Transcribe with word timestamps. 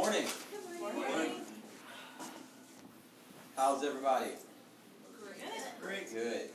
morning. 0.00 0.24
Morning. 0.80 1.32
How's 3.54 3.84
everybody? 3.84 4.30
Great. 5.78 6.10
Good. 6.10 6.48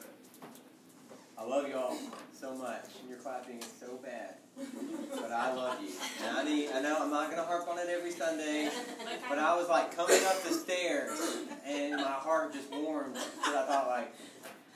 I 1.38 1.44
love 1.44 1.70
y'all 1.70 1.96
so 2.34 2.56
much. 2.56 2.86
And 3.02 3.08
your 3.08 3.20
clapping 3.20 3.60
is 3.60 3.72
so 3.80 3.98
bad, 3.98 4.38
but 5.12 5.32
I 5.32 5.54
love 5.54 5.80
you. 5.80 5.90
And 6.26 6.38
I 6.38 6.44
need. 6.44 6.70
I 6.72 6.82
know 6.82 6.98
I'm 7.00 7.12
not 7.12 7.30
gonna 7.30 7.44
harp 7.44 7.68
on 7.68 7.78
it 7.78 7.88
every 7.88 8.10
Sunday, 8.10 8.68
but 9.30 9.38
I 9.38 9.56
was 9.56 9.70
like 9.70 9.96
coming 9.96 10.26
up 10.26 10.42
the 10.42 10.52
stairs, 10.52 11.20
and 11.68 11.98
my 11.98 12.02
heart 12.02 12.52
just 12.52 12.72
warmed 12.72 13.14
because 13.14 13.54
I 13.54 13.68
thought 13.68 13.88
like. 13.88 14.12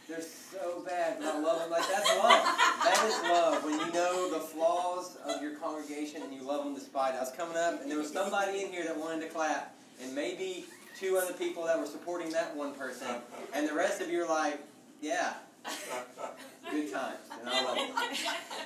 They're 0.10 0.22
so 0.22 0.82
bad, 0.88 1.18
but 1.20 1.28
I 1.28 1.40
love 1.40 1.60
them. 1.60 1.70
Like 1.70 1.88
that's 1.88 2.10
love. 2.18 2.44
That 2.84 3.04
is 3.06 3.30
love. 3.30 3.64
When 3.64 3.80
you 3.80 3.94
know 3.94 4.34
the 4.34 4.40
flaws 4.40 5.18
of 5.24 5.40
your 5.40 5.56
congregation 5.56 6.24
and 6.24 6.34
you 6.34 6.42
love 6.42 6.64
them 6.66 6.74
despite. 6.74 7.14
it. 7.14 7.18
I 7.18 7.20
was 7.20 7.32
coming 7.32 7.56
up, 7.56 7.82
and 7.82 7.92
there 7.92 8.00
was 8.00 8.12
somebody 8.12 8.64
in 8.64 8.72
here 8.72 8.84
that 8.86 8.98
wanted 8.98 9.22
to 9.22 9.28
clap, 9.28 9.76
and 10.02 10.16
maybe 10.16 10.66
two 11.00 11.18
other 11.18 11.34
people 11.34 11.64
that 11.66 11.80
were 11.80 11.86
supporting 11.86 12.32
that 12.32 12.56
one 12.56 12.74
person, 12.74 13.08
and 13.54 13.70
the 13.70 13.74
rest 13.74 14.02
of 14.02 14.10
you 14.10 14.24
are 14.24 14.28
like, 14.28 14.60
yeah, 15.00 15.34
good 16.72 16.92
times, 16.92 17.18
and 17.40 17.50
I 17.50 17.64
love. 17.64 17.78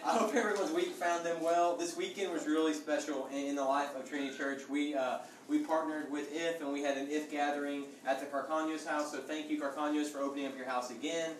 I 0.05 0.17
hope 0.17 0.35
everyone's 0.35 0.71
week 0.71 0.91
found 0.91 1.25
them 1.25 1.41
well. 1.41 1.75
This 1.75 1.95
weekend 1.95 2.31
was 2.31 2.45
really 2.45 2.73
special 2.73 3.27
in, 3.27 3.47
in 3.47 3.55
the 3.55 3.63
life 3.63 3.95
of 3.95 4.07
Trinity 4.07 4.35
Church. 4.38 4.61
We 4.69 4.95
uh, 4.95 5.19
we 5.47 5.59
partnered 5.59 6.11
with 6.11 6.31
IF, 6.33 6.61
and 6.61 6.71
we 6.71 6.81
had 6.81 6.97
an 6.97 7.09
IF 7.09 7.31
gathering 7.31 7.85
at 8.05 8.19
the 8.19 8.25
Carcanos 8.25 8.85
house. 8.85 9.11
So 9.11 9.19
thank 9.19 9.49
you, 9.49 9.59
Carcanos, 9.61 10.07
for 10.07 10.19
opening 10.19 10.47
up 10.47 10.55
your 10.57 10.67
house 10.67 10.91
again. 10.91 11.31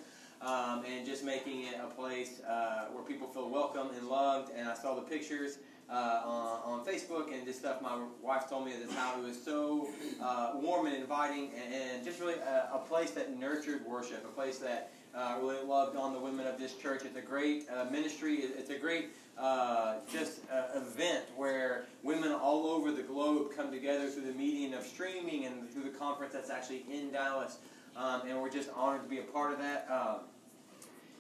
Um, 0.42 0.84
and 0.84 1.06
just 1.06 1.24
making 1.24 1.62
it 1.68 1.76
a 1.82 1.88
place 1.88 2.42
uh, 2.42 2.88
where 2.92 3.02
people 3.06 3.28
feel 3.28 3.48
welcome 3.48 3.92
and 3.98 4.10
loved. 4.10 4.52
And 4.54 4.68
I 4.68 4.74
saw 4.74 4.94
the 4.94 5.02
pictures 5.02 5.60
uh, 5.90 6.22
on, 6.26 6.80
on 6.80 6.86
Facebook 6.86 7.34
and 7.34 7.46
just 7.46 7.60
stuff 7.60 7.82
my 7.82 7.98
wife 8.22 8.50
told 8.50 8.66
me 8.66 8.74
at 8.74 8.86
the 8.86 8.94
time. 8.94 9.20
It 9.20 9.28
was 9.28 9.42
so 9.42 9.88
uh, 10.22 10.52
warm 10.56 10.88
and 10.88 10.98
inviting, 10.98 11.52
and, 11.56 11.74
and 11.74 12.04
just 12.04 12.20
really 12.20 12.34
a, 12.34 12.72
a 12.74 12.80
place 12.80 13.12
that 13.12 13.40
nurtured 13.40 13.86
worship, 13.86 14.26
a 14.26 14.36
place 14.36 14.58
that 14.60 14.92
uh, 15.16 15.38
really 15.42 15.64
loved 15.66 15.96
on 15.96 16.14
the 16.14 16.20
women 16.20 16.48
of 16.48 16.58
this 16.60 16.76
church. 16.76 17.04
It's 17.06 17.18
a 17.18 17.22
great 17.22 17.68
uh, 17.70 17.86
ministry. 17.86 18.36
It's 18.36 18.70
a 18.70 18.78
great 18.78 19.10
uh, 19.38 19.96
just 20.12 20.40
uh, 20.52 20.78
event 20.80 21.26
where 21.36 21.86
women 22.04 22.32
all 22.32 22.68
over 22.68 22.92
the 22.92 23.04
globe 23.04 23.52
come 23.56 23.72
together 23.72 24.10
through 24.10 24.24
the 24.26 24.34
medium 24.34 24.74
of 24.74 24.86
streaming 24.86 25.46
and 25.46 25.70
through 25.72 25.84
the 25.84 25.90
conference 25.98 26.34
that's 26.34 26.50
actually 26.50 26.86
in 26.92 27.12
Dallas. 27.12 27.58
Um, 27.96 28.22
and 28.28 28.40
we're 28.42 28.50
just 28.50 28.70
honored 28.76 29.04
to 29.04 29.10
be 29.10 29.20
a 29.20 29.24
part 29.24 29.54
of 29.54 29.60
that. 29.60 29.88
Um, 29.92 30.22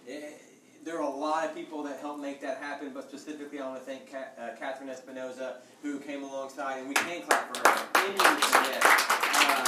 it- 0.08 0.39
there 0.83 0.97
are 0.97 1.03
a 1.03 1.16
lot 1.16 1.45
of 1.45 1.55
people 1.55 1.81
that 1.83 1.99
helped 2.02 2.19
make 2.19 2.41
that 2.41 2.58
happen, 2.58 2.91
but 2.94 3.08
specifically 3.08 3.58
I 3.61 3.69
want 3.69 3.80
to 3.80 3.86
thank 3.89 4.14
uh, 4.14 4.49
Catherine 4.59 4.89
Espinoza 4.89 5.53
who 5.81 5.97
came 5.99 6.23
alongside, 6.23 6.80
and 6.80 6.89
we 6.89 6.94
can 6.94 7.21
clap 7.21 7.55
for 7.55 7.69
her. 7.69 7.88
Yes. 7.95 8.83
Uh, 9.33 9.64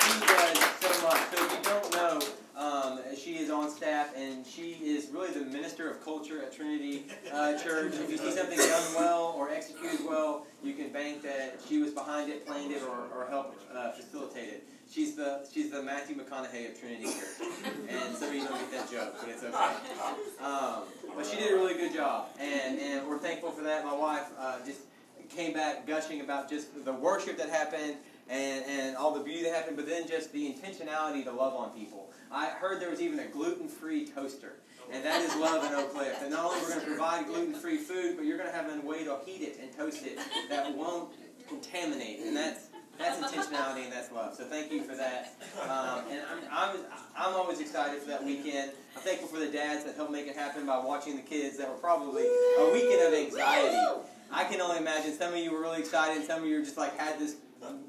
she 0.00 0.20
does 0.26 0.58
so 0.80 1.06
much. 1.06 1.20
So 1.34 1.44
if 1.44 1.52
you 1.52 1.58
don't 1.64 1.92
know, 1.92 2.20
um, 2.56 3.00
she 3.16 3.36
is 3.36 3.50
on 3.50 3.68
staff, 3.68 4.12
and 4.16 4.46
she 4.46 4.72
is 4.82 5.08
really 5.12 5.32
the 5.32 5.44
minister 5.44 5.90
of 5.90 6.04
culture 6.04 6.42
at 6.42 6.52
Trinity 6.52 7.06
uh, 7.32 7.58
Church. 7.62 7.94
If 7.94 8.10
you 8.10 8.16
see 8.16 8.30
something 8.30 8.58
done 8.58 8.94
well 8.94 9.34
or 9.36 9.50
executed 9.50 10.00
well, 10.06 10.46
you 10.62 10.74
can 10.74 10.92
bank 10.92 11.22
that 11.22 11.60
she 11.68 11.78
was 11.78 11.90
behind 11.90 12.30
it, 12.30 12.46
planned 12.46 12.72
it, 12.72 12.82
or, 12.82 13.08
or 13.16 13.26
helped 13.28 13.58
uh, 13.74 13.92
facilitate 13.92 14.48
it. 14.48 14.68
She's 14.90 15.16
the 15.16 15.46
she's 15.52 15.70
the 15.70 15.82
Matthew 15.82 16.14
McConaughey 16.14 16.70
of 16.70 16.78
Trinity 16.78 17.04
Church, 17.04 17.48
and 17.88 18.14
some 18.14 18.28
of 18.28 18.34
you 18.34 18.44
don't 18.46 18.58
get 18.58 18.70
that 18.70 18.90
joke, 18.90 19.14
but 19.18 19.28
it's 19.28 19.42
okay. 19.42 20.44
Um, 20.44 20.82
but 21.16 21.26
she 21.26 21.36
did 21.36 21.52
a 21.52 21.56
really 21.56 21.74
good 21.74 21.92
job, 21.92 22.28
and 22.38 22.78
and 22.78 23.08
we're 23.08 23.18
thankful 23.18 23.50
for 23.50 23.62
that. 23.62 23.84
My 23.84 23.94
wife 23.94 24.26
uh, 24.38 24.58
just 24.64 24.80
came 25.34 25.52
back 25.52 25.86
gushing 25.86 26.20
about 26.20 26.48
just 26.48 26.84
the 26.84 26.92
worship 26.92 27.38
that 27.38 27.48
happened 27.48 27.96
and, 28.28 28.64
and 28.66 28.96
all 28.96 29.14
the 29.14 29.20
beauty 29.24 29.42
that 29.44 29.54
happened, 29.54 29.76
but 29.76 29.86
then 29.86 30.06
just 30.06 30.32
the 30.32 30.52
intentionality 30.52 31.24
to 31.24 31.32
love 31.32 31.54
on 31.54 31.70
people. 31.70 32.03
I 32.34 32.46
heard 32.46 32.80
there 32.80 32.90
was 32.90 33.00
even 33.00 33.20
a 33.20 33.26
gluten-free 33.26 34.08
toaster, 34.08 34.54
and 34.90 35.04
that 35.04 35.22
is 35.22 35.34
love 35.36 35.64
in 35.64 35.72
Oak 35.72 35.94
Cliff. 35.94 36.18
And 36.20 36.32
not 36.32 36.46
only 36.46 36.60
we're 36.62 36.68
going 36.68 36.80
to 36.80 36.86
provide 36.86 37.26
gluten-free 37.26 37.78
food, 37.78 38.16
but 38.16 38.26
you're 38.26 38.36
going 38.36 38.50
to 38.50 38.56
have 38.56 38.68
a 38.68 38.86
way 38.86 39.04
to 39.04 39.18
heat 39.24 39.42
it 39.42 39.58
and 39.62 39.72
toast 39.72 40.04
it 40.04 40.18
that 40.48 40.76
won't 40.76 41.12
contaminate, 41.48 42.20
and 42.20 42.36
that's 42.36 42.68
that's 42.98 43.18
intentionality 43.18 43.84
and 43.84 43.92
that's 43.92 44.12
love. 44.12 44.34
So 44.36 44.44
thank 44.44 44.70
you 44.70 44.82
for 44.84 44.94
that. 44.94 45.34
Um, 45.62 46.04
and 46.10 46.22
I'm, 46.30 46.38
I'm, 46.52 46.76
I'm 47.16 47.34
always 47.34 47.58
excited 47.58 48.00
for 48.00 48.08
that 48.08 48.22
weekend. 48.24 48.70
I'm 48.94 49.02
thankful 49.02 49.26
for 49.26 49.40
the 49.40 49.48
dads 49.48 49.84
that 49.84 49.96
helped 49.96 50.12
make 50.12 50.28
it 50.28 50.36
happen 50.36 50.64
by 50.64 50.78
watching 50.78 51.16
the 51.16 51.22
kids 51.22 51.58
that 51.58 51.68
were 51.68 51.74
probably 51.74 52.22
a 52.22 52.70
weekend 52.72 53.02
of 53.02 53.12
anxiety. 53.12 53.76
I 54.30 54.44
can 54.44 54.60
only 54.60 54.78
imagine 54.78 55.12
some 55.12 55.32
of 55.32 55.40
you 55.40 55.50
were 55.50 55.60
really 55.60 55.80
excited. 55.80 56.24
Some 56.24 56.42
of 56.42 56.48
you 56.48 56.58
were 56.58 56.64
just 56.64 56.76
like 56.76 56.96
had 56.96 57.18
this 57.18 57.36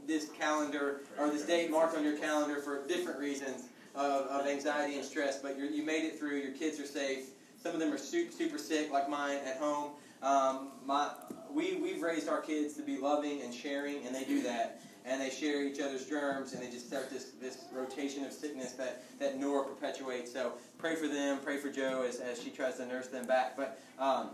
this 0.07 0.29
calendar 0.39 1.01
or 1.19 1.29
this 1.29 1.45
date 1.45 1.69
marked 1.69 1.95
on 1.95 2.03
your 2.03 2.17
calendar 2.17 2.62
for 2.62 2.88
different 2.88 3.19
reasons 3.19 3.66
of, 3.95 4.28
of 4.28 4.47
anxiety 4.47 4.95
and 4.95 5.06
stress. 5.06 5.41
But 5.41 5.57
you 5.57 5.83
made 5.83 6.03
it 6.06 6.19
through. 6.19 6.38
Your 6.38 6.51
kids 6.51 6.79
are 6.79 6.85
safe. 6.85 7.29
Some 7.61 7.73
of 7.73 7.79
them 7.79 7.91
are 7.91 7.97
su- 7.97 8.29
super 8.31 8.57
sick, 8.57 8.91
like 8.91 9.09
mine 9.09 9.39
at 9.45 9.57
home. 9.57 9.91
Um, 10.22 10.69
my 10.85 11.09
we 11.51 11.78
we've 11.78 12.01
raised 12.01 12.28
our 12.29 12.41
kids 12.41 12.73
to 12.75 12.81
be 12.81 12.97
loving 12.97 13.41
and 13.41 13.53
sharing, 13.53 14.06
and 14.06 14.13
they 14.13 14.23
do 14.23 14.41
that. 14.44 14.81
And 15.07 15.22
they 15.22 15.29
share 15.29 15.63
each 15.63 15.79
other's 15.79 16.07
germs, 16.07 16.53
and 16.53 16.63
they 16.63 16.72
just 16.72 16.88
start 16.88 17.11
this, 17.11 17.25
this 17.39 17.66
rotation 17.72 18.25
of 18.25 18.33
sickness 18.33 18.72
that, 18.72 19.03
that 19.19 19.39
Nora 19.39 19.63
perpetuates. 19.63 20.33
So 20.33 20.53
pray 20.79 20.95
for 20.95 21.07
them, 21.07 21.38
pray 21.44 21.57
for 21.57 21.69
Joe 21.69 22.03
as, 22.09 22.19
as 22.19 22.41
she 22.41 22.50
tries 22.50 22.77
to 22.77 22.88
nurse 22.88 23.07
them 23.09 23.27
back. 23.27 23.56
But 23.56 23.79
um, 24.00 24.31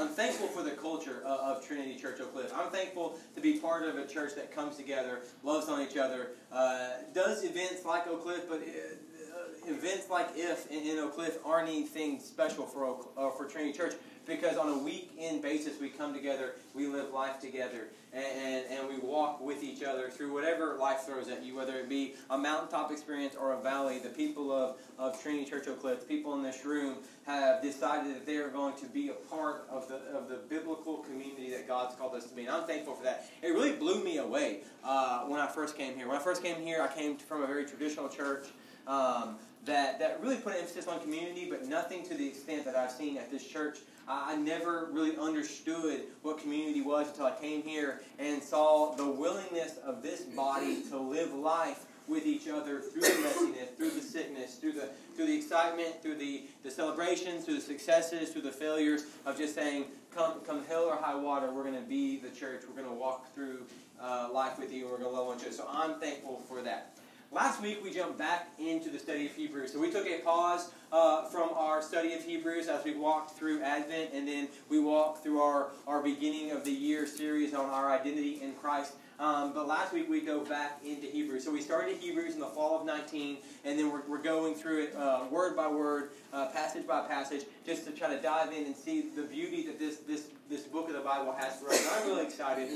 I'm 0.00 0.08
thankful 0.08 0.46
for 0.46 0.62
the 0.62 0.70
culture 0.70 1.22
of, 1.26 1.58
of 1.58 1.66
Trinity 1.66 1.94
Church 1.94 2.20
Oak 2.20 2.32
Cliff. 2.32 2.50
I'm 2.56 2.70
thankful 2.70 3.18
to 3.34 3.40
be 3.42 3.58
part 3.58 3.84
of 3.84 3.96
a 3.96 4.06
church 4.06 4.34
that 4.34 4.50
comes 4.50 4.76
together, 4.78 5.20
loves 5.42 5.68
on 5.68 5.82
each 5.82 5.98
other, 5.98 6.30
uh, 6.50 6.88
does 7.12 7.44
events 7.44 7.84
like 7.84 8.06
Oak 8.06 8.22
Cliff, 8.22 8.48
but 8.48 8.60
uh, 8.60 9.70
events 9.70 10.08
like 10.08 10.28
if 10.34 10.70
in, 10.70 10.84
in 10.84 10.98
Oak 11.00 11.16
Cliff 11.16 11.38
aren't 11.44 11.68
anything 11.68 12.18
special 12.18 12.64
for 12.64 12.86
Oak, 12.86 13.12
uh, 13.18 13.28
for 13.30 13.44
Trinity 13.44 13.76
Church 13.76 13.94
because 14.30 14.56
on 14.56 14.68
a 14.68 14.78
week-in 14.78 15.40
basis 15.42 15.80
we 15.80 15.88
come 15.88 16.14
together, 16.14 16.54
we 16.72 16.86
live 16.86 17.12
life 17.12 17.40
together, 17.40 17.88
and, 18.12 18.24
and, 18.24 18.64
and 18.70 18.88
we 18.88 18.98
walk 18.98 19.40
with 19.40 19.62
each 19.62 19.82
other 19.82 20.08
through 20.08 20.32
whatever 20.32 20.76
life 20.76 21.00
throws 21.00 21.28
at 21.28 21.42
you, 21.44 21.56
whether 21.56 21.76
it 21.78 21.88
be 21.88 22.14
a 22.30 22.38
mountaintop 22.38 22.92
experience 22.92 23.34
or 23.34 23.52
a 23.52 23.60
valley. 23.60 23.98
The 23.98 24.08
people 24.08 24.52
of, 24.52 24.76
of 24.98 25.20
Trinity 25.20 25.44
Church 25.44 25.66
Oak 25.66 25.80
Cliff, 25.80 26.06
people 26.06 26.34
in 26.34 26.42
this 26.42 26.64
room, 26.64 26.98
have 27.26 27.60
decided 27.60 28.14
that 28.14 28.24
they 28.24 28.36
are 28.36 28.48
going 28.48 28.76
to 28.76 28.86
be 28.86 29.08
a 29.08 29.14
part 29.14 29.66
of 29.68 29.88
the 29.88 29.96
of 30.16 30.28
the 30.28 30.38
biblical 30.48 30.98
community 30.98 31.50
that 31.50 31.66
God's 31.66 31.96
called 31.96 32.14
us 32.14 32.26
to 32.26 32.34
be. 32.34 32.42
And 32.42 32.50
I'm 32.50 32.66
thankful 32.66 32.94
for 32.94 33.04
that. 33.04 33.28
It 33.42 33.48
really 33.48 33.72
blew 33.72 34.02
me 34.04 34.18
away 34.18 34.60
uh, 34.84 35.24
when 35.24 35.40
I 35.40 35.48
first 35.48 35.76
came 35.76 35.96
here. 35.96 36.06
When 36.06 36.16
I 36.16 36.20
first 36.20 36.42
came 36.42 36.62
here, 36.62 36.82
I 36.82 36.92
came 36.92 37.16
from 37.16 37.42
a 37.42 37.46
very 37.46 37.64
traditional 37.64 38.08
church. 38.08 38.46
Um, 38.86 39.36
that, 39.66 39.98
that 39.98 40.20
really 40.22 40.36
put 40.36 40.54
an 40.54 40.60
emphasis 40.60 40.88
on 40.88 41.00
community, 41.00 41.48
but 41.50 41.66
nothing 41.66 42.02
to 42.04 42.14
the 42.14 42.26
extent 42.26 42.64
that 42.64 42.76
I've 42.76 42.90
seen 42.90 43.18
at 43.18 43.30
this 43.30 43.46
church. 43.46 43.78
I 44.08 44.32
I 44.32 44.36
never 44.36 44.88
really 44.92 45.16
understood 45.16 46.02
what 46.22 46.38
community 46.38 46.82
was 46.82 47.08
until 47.08 47.26
I 47.26 47.32
came 47.32 47.62
here 47.62 48.00
and 48.18 48.42
saw 48.42 48.94
the 48.94 49.06
willingness 49.06 49.78
of 49.84 50.02
this 50.02 50.22
body 50.22 50.82
to 50.90 50.98
live 50.98 51.32
life 51.32 51.86
with 52.06 52.26
each 52.26 52.48
other 52.48 52.80
through 52.80 53.02
the 53.02 53.08
messiness, 53.08 53.76
through 53.76 53.90
the 53.90 54.00
sickness, 54.00 54.56
through 54.56 54.72
the 54.72 54.90
through 55.14 55.26
the 55.26 55.36
excitement, 55.36 56.02
through 56.02 56.16
the, 56.16 56.44
the 56.62 56.70
celebrations, 56.70 57.44
through 57.44 57.54
the 57.54 57.60
successes, 57.60 58.30
through 58.30 58.42
the 58.42 58.50
failures 58.50 59.04
of 59.26 59.38
just 59.38 59.54
saying, 59.54 59.84
come 60.14 60.40
come 60.40 60.64
hell 60.64 60.84
or 60.84 60.96
high 60.96 61.14
water, 61.14 61.52
we're 61.52 61.62
going 61.62 61.74
to 61.74 61.88
be 61.88 62.18
the 62.18 62.30
church. 62.30 62.62
We're 62.68 62.80
going 62.80 62.92
to 62.92 63.00
walk 63.00 63.32
through 63.34 63.64
uh, 64.00 64.28
life 64.32 64.58
with 64.58 64.72
you, 64.72 64.86
we're 64.86 64.98
going 64.98 65.10
to 65.10 65.16
love 65.16 65.26
one 65.26 65.36
another. 65.36 65.52
So 65.52 65.66
I'm 65.70 66.00
thankful 66.00 66.42
for 66.48 66.62
that. 66.62 66.96
Last 67.32 67.62
week 67.62 67.78
we 67.84 67.92
jumped 67.92 68.18
back 68.18 68.48
into 68.58 68.90
the 68.90 68.98
study 68.98 69.26
of 69.26 69.32
Hebrews. 69.36 69.72
So 69.72 69.78
we 69.78 69.92
took 69.92 70.04
a 70.04 70.18
pause 70.18 70.72
uh, 70.90 71.26
from 71.26 71.50
our 71.54 71.80
study 71.80 72.12
of 72.14 72.24
Hebrews 72.24 72.66
as 72.66 72.84
we 72.84 72.96
walked 72.96 73.38
through 73.38 73.62
Advent, 73.62 74.10
and 74.12 74.26
then 74.26 74.48
we 74.68 74.80
walked 74.80 75.22
through 75.22 75.40
our, 75.40 75.68
our 75.86 76.02
beginning 76.02 76.50
of 76.50 76.64
the 76.64 76.72
year 76.72 77.06
series 77.06 77.54
on 77.54 77.66
our 77.66 77.92
identity 77.92 78.40
in 78.42 78.54
Christ. 78.54 78.94
Um, 79.20 79.52
but 79.52 79.68
last 79.68 79.92
week 79.92 80.10
we 80.10 80.22
go 80.22 80.40
back 80.40 80.80
into 80.84 81.06
Hebrews. 81.06 81.44
So 81.44 81.52
we 81.52 81.60
started 81.60 81.98
Hebrews 81.98 82.34
in 82.34 82.40
the 82.40 82.46
fall 82.46 82.80
of 82.80 82.84
19, 82.84 83.36
and 83.64 83.78
then 83.78 83.92
we're, 83.92 84.02
we're 84.08 84.22
going 84.22 84.56
through 84.56 84.84
it 84.84 84.96
uh, 84.96 85.26
word 85.30 85.54
by 85.54 85.68
word, 85.68 86.10
uh, 86.32 86.46
passage 86.46 86.84
by 86.84 87.06
passage, 87.06 87.44
just 87.64 87.84
to 87.86 87.92
try 87.92 88.12
to 88.12 88.20
dive 88.20 88.52
in 88.52 88.64
and 88.64 88.74
see 88.74 89.02
the 89.02 89.22
beauty 89.22 89.64
that 89.68 89.78
this, 89.78 89.98
this, 89.98 90.30
this 90.48 90.62
book 90.62 90.88
of 90.88 90.94
the 90.94 91.00
Bible 91.00 91.32
has 91.38 91.60
for 91.60 91.68
us. 91.68 91.80
And 91.80 91.90
I'm 91.90 92.08
really 92.08 92.26
excited. 92.26 92.70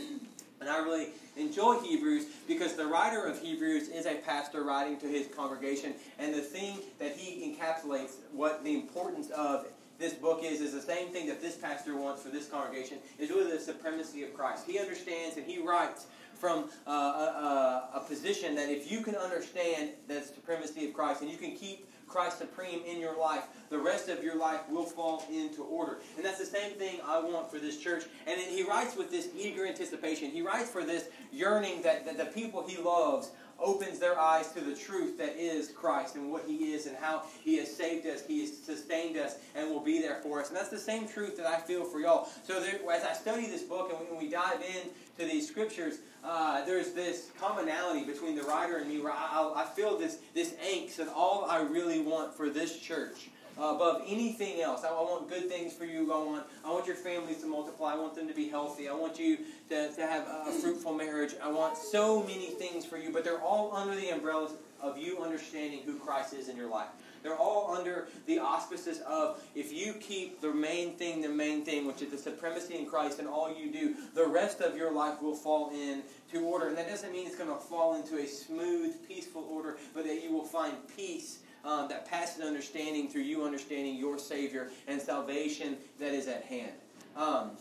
And 0.64 0.72
I 0.72 0.78
really 0.78 1.08
enjoy 1.36 1.78
Hebrews 1.80 2.24
because 2.48 2.74
the 2.74 2.86
writer 2.86 3.26
of 3.26 3.38
Hebrews 3.38 3.88
is 3.88 4.06
a 4.06 4.14
pastor 4.14 4.62
writing 4.62 4.98
to 5.00 5.06
his 5.06 5.26
congregation. 5.26 5.92
And 6.18 6.32
the 6.32 6.40
thing 6.40 6.78
that 6.98 7.14
he 7.14 7.54
encapsulates, 7.54 8.12
what 8.32 8.64
the 8.64 8.72
importance 8.72 9.28
of 9.28 9.66
this 9.98 10.14
book 10.14 10.40
is, 10.42 10.62
is 10.62 10.72
the 10.72 10.80
same 10.80 11.08
thing 11.08 11.26
that 11.26 11.42
this 11.42 11.56
pastor 11.56 11.94
wants 11.98 12.22
for 12.22 12.30
this 12.30 12.48
congregation, 12.48 12.96
is 13.18 13.28
really 13.28 13.50
the 13.50 13.58
supremacy 13.58 14.22
of 14.24 14.32
Christ. 14.32 14.64
He 14.66 14.78
understands 14.78 15.36
and 15.36 15.44
he 15.44 15.58
writes 15.58 16.06
from 16.32 16.70
uh, 16.86 16.90
a, 16.90 17.90
a, 17.94 17.98
a 17.98 18.00
position 18.08 18.54
that 18.54 18.70
if 18.70 18.90
you 18.90 19.02
can 19.02 19.16
understand 19.16 19.90
the 20.08 20.22
supremacy 20.22 20.86
of 20.86 20.94
Christ 20.94 21.20
and 21.20 21.30
you 21.30 21.36
can 21.36 21.54
keep 21.54 21.86
Christ 22.06 22.38
supreme 22.38 22.80
in 22.86 22.98
your 22.98 23.18
life, 23.18 23.44
the 23.70 23.78
rest 23.78 24.08
of 24.08 24.22
your 24.22 24.36
life 24.36 24.60
will 24.70 24.84
fall 24.84 25.24
into 25.30 25.62
order. 25.62 25.98
And 26.16 26.24
that's 26.24 26.38
the 26.38 26.46
same 26.46 26.72
thing 26.72 27.00
I 27.06 27.18
want 27.20 27.50
for 27.50 27.58
this 27.58 27.78
church. 27.78 28.04
And 28.26 28.40
he 28.40 28.62
writes 28.62 28.96
with 28.96 29.10
this 29.10 29.28
eager 29.36 29.66
anticipation. 29.66 30.30
He 30.30 30.42
writes 30.42 30.70
for 30.70 30.84
this 30.84 31.08
yearning 31.32 31.82
that, 31.82 32.04
that 32.06 32.16
the 32.16 32.26
people 32.26 32.66
he 32.66 32.76
loves 32.76 33.30
opens 33.64 33.98
their 33.98 34.18
eyes 34.18 34.52
to 34.52 34.60
the 34.60 34.74
truth 34.74 35.18
that 35.18 35.36
is 35.36 35.68
Christ 35.68 36.14
and 36.14 36.30
what 36.30 36.44
He 36.46 36.72
is 36.72 36.86
and 36.86 36.96
how 36.96 37.22
He 37.42 37.56
has 37.58 37.74
saved 37.74 38.06
us, 38.06 38.24
He 38.26 38.40
has 38.42 38.56
sustained 38.56 39.16
us, 39.16 39.36
and 39.54 39.70
will 39.70 39.80
be 39.80 40.00
there 40.00 40.20
for 40.22 40.40
us. 40.40 40.48
And 40.48 40.56
that's 40.56 40.68
the 40.68 40.78
same 40.78 41.08
truth 41.08 41.36
that 41.36 41.46
I 41.46 41.58
feel 41.58 41.84
for 41.84 42.00
y'all. 42.00 42.28
So 42.44 42.60
there, 42.60 42.78
as 42.92 43.04
I 43.04 43.12
study 43.12 43.46
this 43.46 43.62
book 43.62 43.90
and 43.90 44.08
when 44.08 44.18
we 44.18 44.30
dive 44.30 44.60
in 44.60 44.90
to 45.18 45.30
these 45.30 45.48
scriptures, 45.48 45.98
uh, 46.22 46.64
there's 46.64 46.92
this 46.92 47.30
commonality 47.40 48.04
between 48.04 48.36
the 48.36 48.42
writer 48.42 48.76
and 48.78 48.88
me 48.88 49.00
where 49.00 49.12
I, 49.12 49.52
I 49.56 49.66
feel 49.74 49.98
this, 49.98 50.18
this 50.34 50.54
angst 50.64 50.98
of 50.98 51.08
all 51.08 51.46
I 51.48 51.60
really 51.60 52.00
want 52.00 52.34
for 52.34 52.50
this 52.50 52.78
church 52.78 53.30
above 53.56 54.02
anything 54.06 54.60
else. 54.60 54.84
I, 54.84 54.90
want 54.90 55.28
good 55.28 55.48
things 55.48 55.72
for 55.72 55.84
you. 55.84 56.12
I 56.12 56.16
want, 56.16 56.46
I 56.64 56.70
want 56.70 56.86
your 56.86 56.96
families 56.96 57.38
to 57.38 57.46
multiply. 57.46 57.92
I 57.92 57.96
want 57.96 58.14
them 58.14 58.28
to 58.28 58.34
be 58.34 58.48
healthy. 58.48 58.88
I 58.88 58.94
want 58.94 59.18
you 59.18 59.38
to, 59.68 59.92
to 59.92 60.06
have 60.06 60.26
a 60.26 60.50
fruitful 60.50 60.94
marriage. 60.94 61.34
I 61.42 61.50
want 61.50 61.76
so 61.76 62.22
many 62.22 62.50
things 62.50 62.84
for 62.84 62.96
you, 62.96 63.12
but 63.12 63.24
they're 63.24 63.40
all 63.40 63.74
under 63.74 63.94
the 63.94 64.10
umbrella 64.10 64.50
of 64.80 64.98
you 64.98 65.22
understanding 65.22 65.80
who 65.84 65.98
Christ 65.98 66.34
is 66.34 66.48
in 66.48 66.56
your 66.56 66.68
life. 66.68 66.88
They're 67.22 67.38
all 67.38 67.74
under 67.74 68.08
the 68.26 68.38
auspices 68.38 69.00
of 69.00 69.42
if 69.54 69.72
you 69.72 69.94
keep 69.94 70.42
the 70.42 70.52
main 70.52 70.94
thing 70.96 71.22
the 71.22 71.28
main 71.30 71.64
thing, 71.64 71.86
which 71.86 72.02
is 72.02 72.10
the 72.10 72.18
supremacy 72.18 72.74
in 72.74 72.84
Christ, 72.84 73.18
and 73.18 73.26
all 73.26 73.52
you 73.52 73.72
do, 73.72 73.94
the 74.14 74.26
rest 74.26 74.60
of 74.60 74.76
your 74.76 74.92
life 74.92 75.22
will 75.22 75.34
fall 75.34 75.70
into 75.70 76.44
order. 76.46 76.68
And 76.68 76.76
that 76.76 76.86
doesn't 76.86 77.10
mean 77.12 77.26
it's 77.26 77.36
going 77.36 77.48
to 77.48 77.56
fall 77.56 77.94
into 77.94 78.18
a 78.18 78.26
smooth, 78.26 79.08
peaceful 79.08 79.46
order, 79.50 79.78
but 79.94 80.04
that 80.04 80.22
you 80.22 80.32
will 80.32 80.44
find 80.44 80.74
peace 80.94 81.38
um, 81.64 81.88
that 81.88 82.08
passes 82.08 82.42
understanding 82.44 83.08
through 83.08 83.22
you 83.22 83.44
understanding 83.44 83.96
your 83.96 84.18
Savior 84.18 84.70
and 84.86 85.00
salvation 85.00 85.76
that 85.98 86.12
is 86.12 86.28
at 86.28 86.44
hand. 86.44 86.72
Um, 87.16 87.52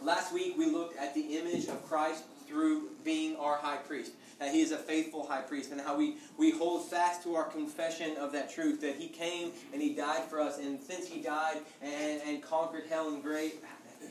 last 0.00 0.32
week 0.32 0.56
we 0.56 0.66
looked 0.66 0.96
at 0.98 1.14
the 1.14 1.38
image 1.38 1.66
of 1.66 1.86
Christ 1.88 2.24
through 2.48 2.90
being 3.04 3.36
our 3.36 3.56
high 3.56 3.78
priest. 3.78 4.12
That 4.38 4.52
he 4.52 4.60
is 4.60 4.72
a 4.72 4.76
faithful 4.76 5.24
high 5.26 5.42
priest, 5.42 5.70
and 5.70 5.80
how 5.80 5.96
we, 5.96 6.16
we 6.36 6.50
hold 6.50 6.90
fast 6.90 7.22
to 7.22 7.36
our 7.36 7.44
confession 7.44 8.16
of 8.16 8.32
that 8.32 8.52
truth 8.52 8.80
that 8.80 8.96
he 8.96 9.06
came 9.06 9.52
and 9.72 9.80
he 9.80 9.94
died 9.94 10.24
for 10.24 10.40
us, 10.40 10.58
and 10.58 10.80
since 10.82 11.06
he 11.06 11.20
died 11.20 11.58
and, 11.80 12.20
and 12.26 12.42
conquered 12.42 12.84
hell 12.88 13.14
and 13.14 13.22
grave, 13.22 13.52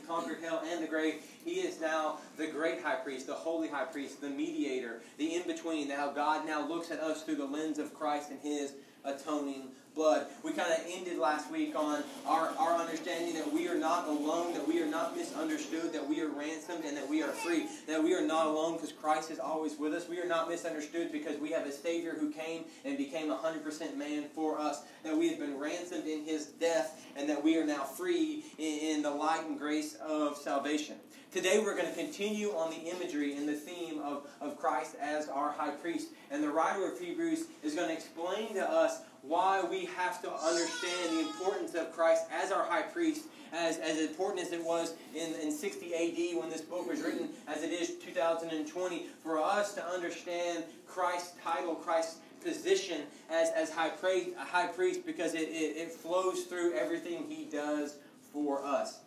conquered 0.06 0.38
hell 0.42 0.62
and 0.66 0.82
the 0.82 0.88
grave, 0.88 1.22
he 1.44 1.60
is 1.60 1.80
now 1.80 2.18
the 2.38 2.46
great 2.46 2.82
high 2.82 2.94
priest, 2.94 3.26
the 3.26 3.34
holy 3.34 3.68
high 3.68 3.84
priest, 3.84 4.20
the 4.20 4.28
mediator, 4.28 5.02
the 5.18 5.34
in 5.34 5.46
between. 5.46 5.88
Now 5.88 6.10
God 6.10 6.46
now 6.46 6.66
looks 6.66 6.90
at 6.90 7.00
us 7.00 7.22
through 7.22 7.36
the 7.36 7.44
lens 7.44 7.78
of 7.78 7.94
Christ 7.94 8.30
and 8.30 8.40
his 8.40 8.72
atoning 9.04 9.68
blood. 9.94 10.26
We 10.42 10.52
kind 10.52 10.72
of 10.72 10.80
ended 10.88 11.18
last 11.18 11.50
week 11.50 11.76
on 11.76 12.02
our, 12.26 12.48
our 12.58 12.80
understanding 12.80 13.34
that 13.34 13.52
we 13.52 13.68
are 13.68 13.74
not 13.74 14.08
alone, 14.08 14.54
that 14.54 14.66
we 14.66 14.80
are 14.80 14.86
not 14.86 15.16
misunderstood, 15.16 15.92
that 15.92 16.08
we 16.08 16.20
are 16.20 16.28
ransomed, 16.28 16.84
and 16.84 16.96
that 16.96 17.08
we 17.08 17.22
are 17.22 17.28
free. 17.28 17.66
That 17.86 18.02
we 18.02 18.14
are 18.14 18.24
not 18.24 18.46
alone 18.46 18.74
because 18.74 18.92
Christ 18.92 19.30
is 19.30 19.38
always 19.38 19.78
with 19.78 19.92
us. 19.92 20.08
We 20.08 20.18
are 20.20 20.26
not 20.26 20.48
misunderstood 20.48 21.12
because 21.12 21.38
we 21.38 21.50
have 21.50 21.66
a 21.66 21.72
Savior 21.72 22.14
who 22.18 22.30
came 22.30 22.64
and 22.84 22.96
became 22.96 23.28
100% 23.28 23.96
man 23.96 24.24
for 24.34 24.58
us. 24.58 24.82
That 25.04 25.16
we 25.16 25.28
have 25.28 25.38
been 25.38 25.58
ransomed 25.58 26.06
in 26.06 26.24
His 26.24 26.46
death, 26.46 27.04
and 27.16 27.28
that 27.28 27.42
we 27.42 27.56
are 27.58 27.64
now 27.64 27.84
free 27.84 28.44
in, 28.58 28.96
in 28.96 29.02
the 29.02 29.10
light 29.10 29.44
and 29.46 29.58
grace 29.58 29.96
of 29.96 30.36
salvation. 30.36 30.96
Today 31.32 31.60
we're 31.60 31.74
going 31.74 31.88
to 31.88 31.98
continue 31.98 32.50
on 32.50 32.68
the 32.68 32.90
imagery 32.90 33.38
and 33.38 33.48
the 33.48 33.54
theme 33.54 34.00
of, 34.00 34.26
of 34.42 34.58
Christ 34.58 34.96
as 35.00 35.30
our 35.30 35.50
high 35.50 35.70
priest. 35.70 36.08
And 36.30 36.44
the 36.44 36.50
writer 36.50 36.86
of 36.86 37.00
Hebrews 37.00 37.46
is 37.62 37.74
going 37.74 37.88
to 37.88 37.94
explain 37.94 38.52
to 38.52 38.70
us 38.70 39.00
why 39.22 39.64
we 39.64 39.86
have 39.86 40.20
to 40.20 40.30
understand 40.30 41.16
the 41.16 41.20
importance 41.20 41.74
of 41.74 41.90
Christ 41.90 42.24
as 42.30 42.52
our 42.52 42.64
high 42.64 42.82
priest, 42.82 43.28
as, 43.50 43.78
as 43.78 43.98
important 43.98 44.42
as 44.44 44.52
it 44.52 44.62
was 44.62 44.92
in, 45.14 45.32
in 45.36 45.50
60 45.50 45.94
AD 45.94 46.38
when 46.38 46.50
this 46.50 46.60
book 46.60 46.86
was 46.86 47.00
written, 47.00 47.30
as 47.48 47.62
it 47.62 47.70
is 47.70 47.94
2020, 48.04 49.06
for 49.22 49.40
us 49.40 49.74
to 49.74 49.86
understand 49.86 50.64
Christ's 50.86 51.32
title, 51.42 51.74
Christ's 51.74 52.18
position 52.44 53.04
as, 53.30 53.48
as 53.56 53.70
high, 53.70 53.88
priest, 53.88 54.36
high 54.36 54.66
priest 54.66 55.06
because 55.06 55.32
it, 55.32 55.48
it, 55.48 55.78
it 55.78 55.92
flows 55.92 56.42
through 56.42 56.74
everything 56.74 57.24
he 57.26 57.46
does 57.46 57.96
for 58.34 58.62
us. 58.62 58.98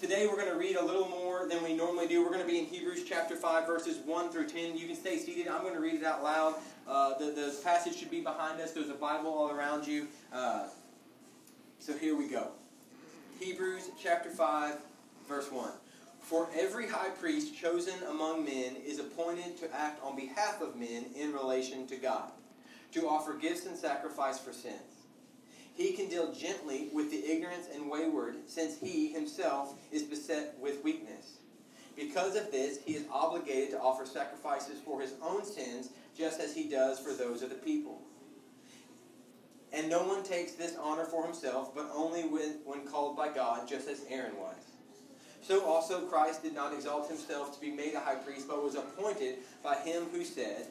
Today 0.00 0.26
we're 0.26 0.36
going 0.36 0.48
to 0.48 0.56
read 0.56 0.76
a 0.76 0.82
little 0.82 1.10
more 1.10 1.46
than 1.46 1.62
we 1.62 1.74
normally 1.74 2.08
do. 2.08 2.24
We're 2.24 2.30
going 2.30 2.40
to 2.40 2.46
be 2.50 2.58
in 2.58 2.64
Hebrews 2.64 3.04
chapter 3.06 3.36
5, 3.36 3.66
verses 3.66 3.98
1 4.06 4.30
through 4.30 4.48
10. 4.48 4.74
You 4.78 4.86
can 4.86 4.96
stay 4.96 5.18
seated. 5.18 5.46
I'm 5.46 5.60
going 5.60 5.74
to 5.74 5.80
read 5.80 5.96
it 5.96 6.04
out 6.04 6.22
loud. 6.22 6.54
Uh, 6.88 7.18
the, 7.18 7.26
the 7.26 7.54
passage 7.62 7.96
should 7.96 8.10
be 8.10 8.22
behind 8.22 8.62
us. 8.62 8.72
There's 8.72 8.88
a 8.88 8.94
Bible 8.94 9.28
all 9.28 9.50
around 9.50 9.86
you. 9.86 10.06
Uh, 10.32 10.68
so 11.80 11.94
here 11.94 12.16
we 12.16 12.28
go. 12.28 12.48
Hebrews 13.40 13.90
chapter 14.02 14.30
5, 14.30 14.76
verse 15.28 15.52
1. 15.52 15.70
For 16.22 16.48
every 16.58 16.88
high 16.88 17.10
priest 17.10 17.54
chosen 17.54 18.02
among 18.08 18.46
men 18.46 18.76
is 18.82 19.00
appointed 19.00 19.58
to 19.58 19.74
act 19.76 20.02
on 20.02 20.16
behalf 20.16 20.62
of 20.62 20.76
men 20.76 21.04
in 21.14 21.34
relation 21.34 21.86
to 21.88 21.96
God, 21.96 22.30
to 22.92 23.06
offer 23.06 23.34
gifts 23.34 23.66
and 23.66 23.76
sacrifice 23.76 24.38
for 24.38 24.54
sins. 24.54 24.99
He 25.80 25.92
can 25.92 26.10
deal 26.10 26.30
gently 26.30 26.88
with 26.92 27.10
the 27.10 27.24
ignorant 27.24 27.64
and 27.72 27.90
wayward, 27.90 28.34
since 28.46 28.78
he 28.78 29.10
himself 29.14 29.78
is 29.90 30.02
beset 30.02 30.54
with 30.60 30.84
weakness. 30.84 31.38
Because 31.96 32.36
of 32.36 32.50
this, 32.50 32.80
he 32.84 32.92
is 32.92 33.06
obligated 33.10 33.70
to 33.70 33.80
offer 33.80 34.04
sacrifices 34.04 34.78
for 34.84 35.00
his 35.00 35.14
own 35.22 35.42
sins, 35.42 35.88
just 36.14 36.38
as 36.38 36.54
he 36.54 36.64
does 36.64 37.00
for 37.00 37.14
those 37.14 37.40
of 37.40 37.48
the 37.48 37.54
people. 37.54 37.98
And 39.72 39.88
no 39.88 40.02
one 40.02 40.22
takes 40.22 40.52
this 40.52 40.76
honor 40.78 41.06
for 41.06 41.24
himself, 41.24 41.74
but 41.74 41.90
only 41.94 42.24
when, 42.24 42.86
called 42.86 43.16
by 43.16 43.30
God, 43.30 43.66
just 43.66 43.88
as 43.88 44.04
Aaron 44.10 44.36
was. 44.36 44.60
So 45.40 45.64
also 45.64 46.02
Christ 46.02 46.42
did 46.42 46.54
not 46.54 46.74
exalt 46.74 47.08
himself 47.08 47.54
to 47.54 47.60
be 47.60 47.70
made 47.70 47.94
a 47.94 48.00
high 48.00 48.16
priest, 48.16 48.48
but 48.48 48.62
was 48.62 48.74
appointed 48.74 49.36
by 49.62 49.76
him 49.76 50.04
who 50.12 50.26
said, 50.26 50.66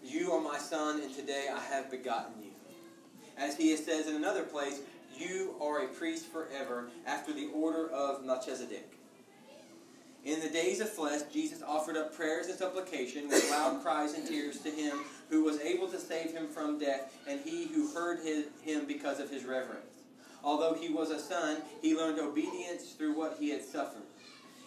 You 0.00 0.30
are 0.30 0.40
my 0.40 0.58
son, 0.58 1.00
and 1.00 1.12
today 1.12 1.48
I 1.52 1.58
have 1.58 1.90
begotten 1.90 2.34
you. 2.40 2.51
As 3.42 3.56
he 3.56 3.76
says 3.76 4.06
in 4.06 4.14
another 4.14 4.44
place, 4.44 4.82
you 5.18 5.56
are 5.60 5.82
a 5.82 5.88
priest 5.88 6.26
forever 6.26 6.90
after 7.04 7.32
the 7.32 7.48
order 7.52 7.90
of 7.90 8.24
Melchizedek. 8.24 8.88
In 10.24 10.38
the 10.38 10.48
days 10.48 10.80
of 10.80 10.88
flesh, 10.88 11.22
Jesus 11.32 11.60
offered 11.60 11.96
up 11.96 12.14
prayers 12.14 12.46
and 12.46 12.56
supplication 12.56 13.28
with 13.28 13.50
loud 13.50 13.82
cries 13.82 14.14
and 14.14 14.24
tears 14.24 14.60
to 14.60 14.70
him 14.70 15.00
who 15.28 15.42
was 15.42 15.58
able 15.58 15.88
to 15.88 15.98
save 15.98 16.30
him 16.30 16.46
from 16.46 16.78
death, 16.78 17.12
and 17.26 17.40
he 17.40 17.66
who 17.66 17.92
heard 17.92 18.20
his, 18.20 18.46
him 18.62 18.86
because 18.86 19.18
of 19.18 19.28
his 19.28 19.44
reverence. 19.44 19.96
Although 20.44 20.74
he 20.74 20.88
was 20.88 21.10
a 21.10 21.18
son, 21.18 21.62
he 21.80 21.96
learned 21.96 22.20
obedience 22.20 22.92
through 22.92 23.18
what 23.18 23.38
he 23.40 23.50
had 23.50 23.64
suffered. 23.64 24.02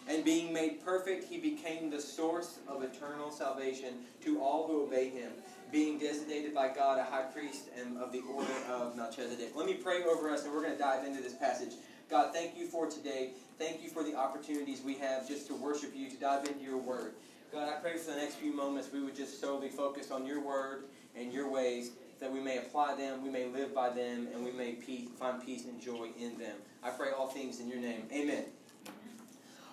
And 0.06 0.22
being 0.22 0.52
made 0.52 0.84
perfect, 0.84 1.24
he 1.24 1.38
became 1.38 1.88
the 1.88 2.00
source 2.00 2.58
of 2.68 2.82
eternal 2.82 3.30
salvation 3.30 3.94
to 4.22 4.38
all 4.42 4.66
who 4.66 4.84
obey 4.84 5.08
him 5.08 5.32
being 5.70 5.98
designated 5.98 6.54
by 6.54 6.68
God 6.68 6.98
a 6.98 7.04
high 7.04 7.22
priest 7.22 7.68
and 7.78 7.98
of 7.98 8.12
the 8.12 8.20
order 8.20 8.52
of 8.70 8.96
Melchizedek. 8.96 9.52
Let 9.54 9.66
me 9.66 9.74
pray 9.74 10.02
over 10.04 10.30
us 10.30 10.44
and 10.44 10.52
we're 10.52 10.62
going 10.62 10.74
to 10.74 10.78
dive 10.78 11.04
into 11.04 11.22
this 11.22 11.34
passage. 11.34 11.72
God, 12.08 12.32
thank 12.32 12.56
you 12.56 12.66
for 12.68 12.88
today. 12.88 13.32
Thank 13.58 13.82
you 13.82 13.88
for 13.88 14.04
the 14.04 14.14
opportunities 14.14 14.80
we 14.80 14.94
have 14.94 15.26
just 15.26 15.46
to 15.48 15.54
worship 15.54 15.92
you, 15.94 16.08
to 16.08 16.16
dive 16.16 16.46
into 16.46 16.62
your 16.62 16.78
word. 16.78 17.14
God, 17.52 17.68
I 17.68 17.80
pray 17.80 17.96
for 17.96 18.10
the 18.10 18.16
next 18.16 18.34
few 18.34 18.54
moments 18.54 18.90
we 18.92 19.02
would 19.02 19.16
just 19.16 19.40
solely 19.40 19.68
focus 19.68 20.10
on 20.10 20.26
your 20.26 20.40
word 20.40 20.84
and 21.16 21.32
your 21.32 21.50
ways, 21.50 21.92
that 22.20 22.30
we 22.32 22.40
may 22.40 22.58
apply 22.58 22.94
them, 22.96 23.22
we 23.22 23.30
may 23.30 23.46
live 23.46 23.74
by 23.74 23.88
them, 23.88 24.28
and 24.34 24.44
we 24.44 24.52
may 24.52 24.72
peace, 24.72 25.08
find 25.18 25.44
peace 25.44 25.64
and 25.64 25.80
joy 25.80 26.08
in 26.18 26.38
them. 26.38 26.56
I 26.82 26.90
pray 26.90 27.08
all 27.16 27.28
things 27.28 27.60
in 27.60 27.68
your 27.68 27.80
name. 27.80 28.02
Amen. 28.12 28.44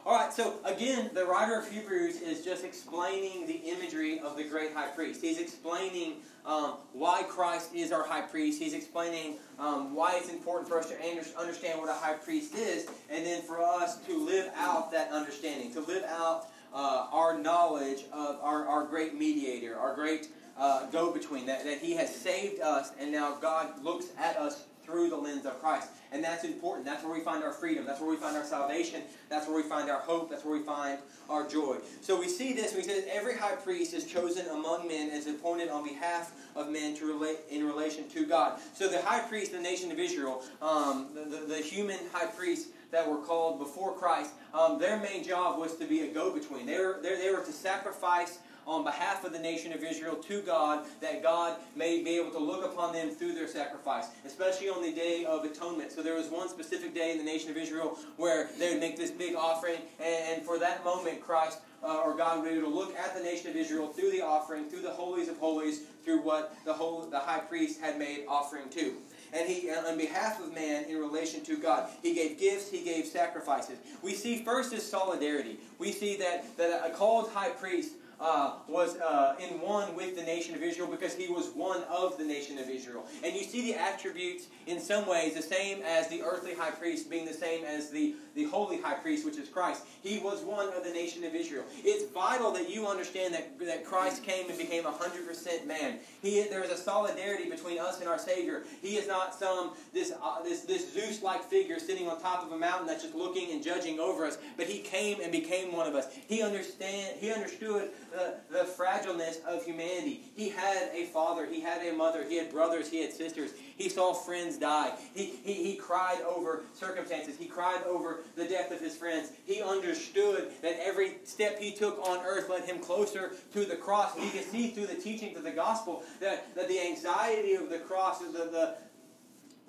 All 0.06 0.18
right, 0.18 0.34
so 0.34 0.56
again, 0.66 1.12
the 1.14 1.24
writer 1.24 1.58
of 1.58 1.72
Hebrews 1.72 2.20
is 2.20 2.44
just 2.44 2.66
explaining 2.66 3.48
the 3.48 3.54
imagery 3.54 4.20
of 4.20 4.36
the 4.36 4.44
great 4.44 4.74
high 4.74 4.90
priest. 4.90 5.22
He's 5.22 5.40
explaining 5.40 6.16
um, 6.46 6.74
why 6.92 7.24
Christ 7.24 7.74
is 7.74 7.94
our 7.94 8.06
high 8.06 8.24
priest. 8.24 8.62
He's 8.62 8.74
explaining 8.74 9.38
um, 9.60 9.96
why 9.96 10.18
it's 10.18 10.30
important 10.30 10.68
for 10.68 10.78
us 10.78 10.90
to 10.90 10.96
understand 11.40 11.80
what 11.80 11.90
a 11.90 11.94
high 11.94 12.16
priest 12.16 12.54
is, 12.54 12.86
and 13.10 13.26
then 13.26 13.44
for 13.44 13.62
us 13.62 13.98
to 14.00 14.18
live 14.18 14.52
out 14.58 14.92
that 14.92 15.10
understanding, 15.10 15.72
to 15.72 15.80
live 15.80 16.04
out 16.04 16.48
uh, 16.74 17.08
our 17.14 17.40
knowledge 17.40 18.04
of 18.12 18.40
our, 18.42 18.68
our 18.68 18.86
great 18.86 19.18
mediator, 19.18 19.78
our 19.78 19.96
great 19.96 20.28
uh, 20.58 20.86
go 20.88 21.14
between, 21.14 21.46
that, 21.46 21.64
that 21.64 21.78
He 21.78 21.94
has 21.94 22.14
saved 22.14 22.60
us, 22.60 22.92
and 23.00 23.10
now 23.10 23.38
God 23.40 23.82
looks 23.82 24.08
at 24.20 24.36
us 24.36 24.66
through 24.86 25.10
the 25.10 25.18
lens 25.18 25.46
of 25.46 25.60
Christ. 25.62 25.90
And 26.12 26.24
that's 26.24 26.44
important. 26.44 26.86
That's 26.86 27.04
where 27.04 27.14
we 27.14 27.22
find 27.22 27.44
our 27.44 27.52
freedom. 27.52 27.86
That's 27.86 28.00
where 28.00 28.10
we 28.10 28.18
find 28.18 28.38
our 28.38 28.44
salvation. 28.44 29.02
That's 29.30 29.48
where 29.48 29.56
we 29.56 29.64
find 29.64 29.90
our 29.90 30.00
hope. 30.00 30.30
That's 30.30 30.46
where 30.46 30.58
we 30.58 30.64
find 30.64 31.00
our 31.30 31.48
joy. 31.48 31.78
So 32.02 32.20
we 32.20 32.28
see 32.28 32.54
this. 32.54 32.76
We 32.76 32.84
say 32.84 33.06
every 33.12 33.36
high 33.36 33.56
priest 33.56 33.94
is 33.94 34.06
chosen 34.06 34.48
among 34.48 34.88
men 34.88 35.10
as 35.10 35.26
appointed 35.28 35.70
on 35.70 35.84
behalf 35.84 36.34
of 36.56 36.70
men 36.70 36.96
to 36.98 37.06
relate 37.06 37.40
in 37.50 37.66
relation 37.66 38.08
to 38.10 38.26
God. 38.26 38.60
So 38.74 38.88
the 38.88 39.02
high 39.02 39.22
priest, 39.22 39.52
the 39.52 39.60
nation 39.60 39.92
of 39.92 40.00
Israel, 40.00 40.44
um, 40.62 41.10
the, 41.16 41.22
the, 41.22 41.46
the, 41.46 41.58
human 41.58 41.98
high 42.12 42.28
priests 42.28 42.72
that 42.94 43.10
were 43.10 43.18
called 43.18 43.60
before 43.60 43.94
Christ, 43.94 44.32
um, 44.54 44.80
their 44.80 44.98
main 44.98 45.24
job 45.24 45.60
was 45.60 45.76
to 45.78 45.86
be 45.86 46.02
a 46.02 46.08
go-between. 46.08 46.66
They 46.66 46.80
were, 46.80 47.00
they, 47.04 47.18
they 47.18 47.32
were 47.32 47.44
to 47.44 47.52
sacrifice 47.52 48.40
on 48.66 48.84
behalf 48.86 49.26
of 49.26 49.34
the 49.34 49.40
nation 49.40 49.74
of 49.74 49.84
Israel 49.84 50.16
to 50.16 50.42
God, 50.42 50.86
that 51.02 51.22
God 51.22 51.58
may 51.76 52.02
be 52.02 52.12
able 52.18 52.32
to 52.32 52.40
look 52.40 52.64
upon 52.64 52.94
them 52.94 53.12
through 53.12 53.34
their 53.34 53.48
sacrifice, 53.48 54.06
especially 54.26 54.70
on 54.70 54.82
the 54.82 54.94
Day 54.94 55.26
of 55.26 55.44
Atonement. 55.44 55.92
So 55.92 56.02
there 56.02 56.16
was 56.16 56.28
one 56.28 56.48
specific 56.48 56.96
day 56.96 57.12
in 57.12 57.18
the 57.18 57.26
nation 57.26 57.50
of 57.52 57.58
Israel 57.58 57.98
where 58.16 58.50
they 58.58 58.72
would 58.72 58.80
make 58.80 58.96
this 58.96 59.12
big 59.12 59.36
offering, 59.36 59.80
and, 60.02 60.44
for 60.44 60.58
that 60.60 60.86
moment, 60.86 61.22
Christ 61.22 61.60
uh, 61.84 61.98
or 62.06 62.16
God 62.16 62.42
would 62.42 62.50
be 62.50 62.58
able 62.58 62.70
to 62.70 62.74
look 62.74 62.96
at 62.96 63.14
the 63.14 63.22
nation 63.22 63.50
of 63.50 63.58
Israel 63.58 63.88
through 63.88 64.12
the 64.12 64.22
offering, 64.22 64.70
through 64.70 64.84
the 64.84 64.92
holies 64.92 65.28
of 65.28 65.38
holies, 65.38 65.82
through 66.06 66.22
what 66.22 66.56
the 66.64 66.74
whole 66.74 67.02
the 67.02 67.20
high 67.20 67.40
priest 67.40 67.82
had 67.82 68.00
made 68.00 68.24
offering 68.28 68.70
to. 68.70 68.94
And 69.34 69.50
he, 69.50 69.70
uh, 69.70 69.90
on 69.90 69.98
behalf 69.98 70.40
of 70.40 70.54
man, 70.54 70.86
in 70.86 70.98
relation 70.98 71.44
to 71.46 71.58
God, 71.58 71.90
he 72.02 72.14
gave 72.14 72.40
gifts, 72.40 72.70
he 72.70 72.84
gave 72.84 73.06
sacrifices. 73.06 73.80
We 74.02 74.14
see 74.14 74.44
first 74.44 74.74
is 74.74 74.88
solidarity. 74.88 75.58
We 75.80 75.92
see 75.92 76.18
that 76.18 76.56
that 76.58 76.86
a 76.86 76.92
called 76.92 77.32
high 77.32 77.50
priest 77.50 77.94
uh, 78.24 78.54
was 78.70 78.98
uh, 78.98 79.36
in 79.38 79.60
one 79.60 79.96
with 79.96 80.16
the 80.16 80.24
nation 80.24 80.56
of 80.56 80.64
Israel 80.64 80.88
because 80.88 81.14
he 81.14 81.28
was 81.28 81.50
one 81.50 81.84
of 81.84 82.18
the 82.18 82.24
nation 82.24 82.58
of 82.58 82.70
Israel. 82.70 83.06
And 83.24 83.36
you 83.36 83.44
see 83.44 83.72
the 83.72 83.78
attributes 83.78 84.48
in 84.66 84.80
some 84.80 85.06
ways 85.08 85.36
the 85.36 85.42
same 85.42 85.82
as 85.82 86.08
the 86.08 86.22
earthly 86.22 86.54
high 86.54 86.72
priest 86.72 87.10
being 87.10 87.26
the 87.26 87.34
same 87.34 87.66
as 87.66 87.90
the, 87.90 88.16
the 88.36 88.46
holy 88.46 88.82
high 88.82 88.94
priest, 88.94 89.26
which 89.26 89.38
is 89.38 89.50
Christ. 89.50 89.84
He 90.02 90.20
was 90.20 90.42
one 90.42 90.70
of 90.70 90.86
the 90.86 90.92
nation 90.92 91.26
of 91.26 91.36
Israel. 91.36 91.66
It's 91.84 92.10
vital 92.14 92.52
that 92.52 92.70
you 92.70 92.88
understand 92.88 93.34
that, 93.34 93.60
that 93.60 93.86
Christ 93.86 94.24
came 94.24 94.50
and 94.50 94.58
became 94.58 94.84
100% 94.84 95.68
man. 95.68 96.00
He, 96.22 96.42
there 96.44 96.64
is 96.64 96.72
a 96.72 96.78
solidarity 96.78 97.50
between 97.50 97.78
us 97.78 98.00
and 98.00 98.08
our 98.08 98.18
Savior. 98.20 98.64
He 98.82 98.96
is 98.96 99.06
not 99.06 99.36
some 99.36 99.72
this, 99.94 100.14
uh, 100.24 100.42
this, 100.44 100.62
this 100.62 100.94
Zeus-like 100.94 101.44
figure 101.44 101.78
sitting 101.78 102.08
on 102.08 102.22
top 102.22 102.46
of 102.46 102.54
a 102.54 102.58
mountain 102.58 102.88
that's 102.88 103.04
just 103.04 103.16
looking 103.16 103.52
and 103.52 103.62
judging 103.62 104.00
over 104.00 104.26
us, 104.26 104.38
but 104.56 104.68
he 104.68 104.80
came 104.80 105.20
and 105.22 105.32
became 105.32 105.74
one 105.74 105.88
of 105.88 105.96
us. 105.96 106.08
He 106.28 106.42
understand 106.42 107.18
he 107.20 107.32
understood 107.32 107.90
the, 108.14 108.36
the 108.52 108.66
fragileness 108.66 109.44
of 109.46 109.66
humanity. 109.66 110.22
He 110.36 110.50
had 110.50 110.90
a 110.94 111.06
father, 111.08 111.46
he 111.46 111.60
had 111.60 111.82
a 111.86 111.94
mother, 111.94 112.24
he 112.24 112.38
had 112.38 112.52
brothers, 112.52 112.90
he 112.90 113.02
had 113.02 113.12
sisters. 113.12 113.52
He 113.76 113.90
saw 113.90 114.14
friends 114.14 114.58
die. 114.58 114.94
He, 115.16 115.34
he, 115.44 115.54
he 115.54 115.76
cried 115.76 116.22
over 116.22 116.64
circumstances. 116.74 117.36
He 117.38 117.46
cried 117.46 117.84
over 117.86 118.20
the 118.36 118.46
death 118.46 118.72
of 118.72 118.80
his 118.80 118.96
friends. 118.96 119.32
He 119.46 119.62
understood 119.62 120.52
that 120.62 120.78
every 120.84 121.18
step 121.24 121.60
he 121.60 121.72
took 121.72 122.00
on 122.08 122.24
earth 122.26 122.50
led 122.50 122.66
him 122.66 122.80
closer 122.80 123.32
to 123.54 123.66
the 123.66 123.76
cross. 123.76 124.16
And 124.16 124.24
you 124.24 124.32
can 124.32 124.44
see 124.44 124.70
through 124.70 124.88
the 124.88 124.96
teachings 124.96 125.38
of 125.38 125.44
the 125.44 125.52
gospel 125.52 126.04
that, 126.20 126.54
that 126.56 126.68
the 126.68 126.80
anxiety 126.80 127.56
of 127.56 127.70
the 127.70 127.80
cross, 127.80 128.20
the, 128.20 128.26
the, 128.32 128.76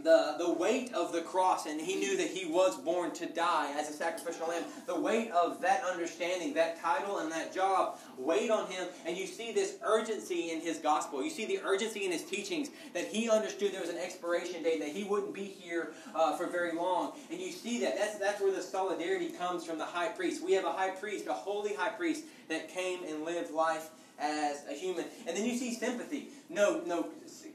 the, 0.02 0.34
the 0.38 0.52
weight 0.52 0.92
of 0.92 1.12
the 1.12 1.22
cross, 1.22 1.66
and 1.66 1.80
he 1.80 1.96
knew 1.96 2.16
that 2.16 2.26
he 2.26 2.46
was 2.46 2.76
born 2.76 3.12
to 3.12 3.26
die 3.26 3.72
as 3.78 3.88
a 3.88 3.92
sacrificial 3.92 4.48
lamb. 4.48 4.64
The 4.86 4.98
weight 4.98 5.30
of 5.30 5.60
that 5.62 5.82
understanding, 5.84 6.52
that 6.54 6.80
title, 6.80 7.18
and 7.18 7.30
that 7.32 7.54
job 7.54 7.98
weighed 8.18 8.50
on 8.50 8.70
him. 8.70 8.88
And 9.06 9.16
you 9.16 9.26
see 9.26 9.52
this 9.52 9.76
urgency 9.82 10.50
in 10.50 10.60
his 10.60 10.78
gospel. 10.78 11.22
You 11.22 11.30
see 11.30 11.46
the 11.46 11.60
urgency 11.64 12.04
in 12.04 12.12
his 12.12 12.24
teachings 12.24 12.70
that 12.92 13.06
he 13.06 13.30
understood 13.30 13.72
there 13.72 13.80
was 13.80 13.90
an 13.90 13.98
expiration 13.98 14.62
date, 14.62 14.80
that 14.80 14.90
he 14.90 15.04
wouldn't 15.04 15.32
be 15.34 15.44
here 15.44 15.92
uh, 16.14 16.36
for 16.36 16.48
very 16.48 16.74
long. 16.74 17.12
And 17.30 17.40
you 17.40 17.52
see 17.52 17.80
that. 17.80 17.96
That's, 17.96 18.18
that's 18.18 18.40
where 18.40 18.52
the 18.52 18.62
solidarity 18.62 19.30
comes 19.30 19.64
from 19.64 19.78
the 19.78 19.86
high 19.86 20.08
priest. 20.08 20.44
We 20.44 20.52
have 20.52 20.64
a 20.64 20.72
high 20.72 20.90
priest, 20.90 21.26
a 21.28 21.32
holy 21.32 21.74
high 21.74 21.90
priest, 21.90 22.24
that 22.48 22.68
came 22.68 23.04
and 23.04 23.24
lived 23.24 23.52
life 23.52 23.90
as 24.18 24.64
a 24.70 24.74
human. 24.74 25.04
And 25.26 25.36
then 25.36 25.44
you 25.44 25.56
see 25.56 25.74
sympathy. 25.74 26.28
No, 26.48 26.82
no, 26.86 27.08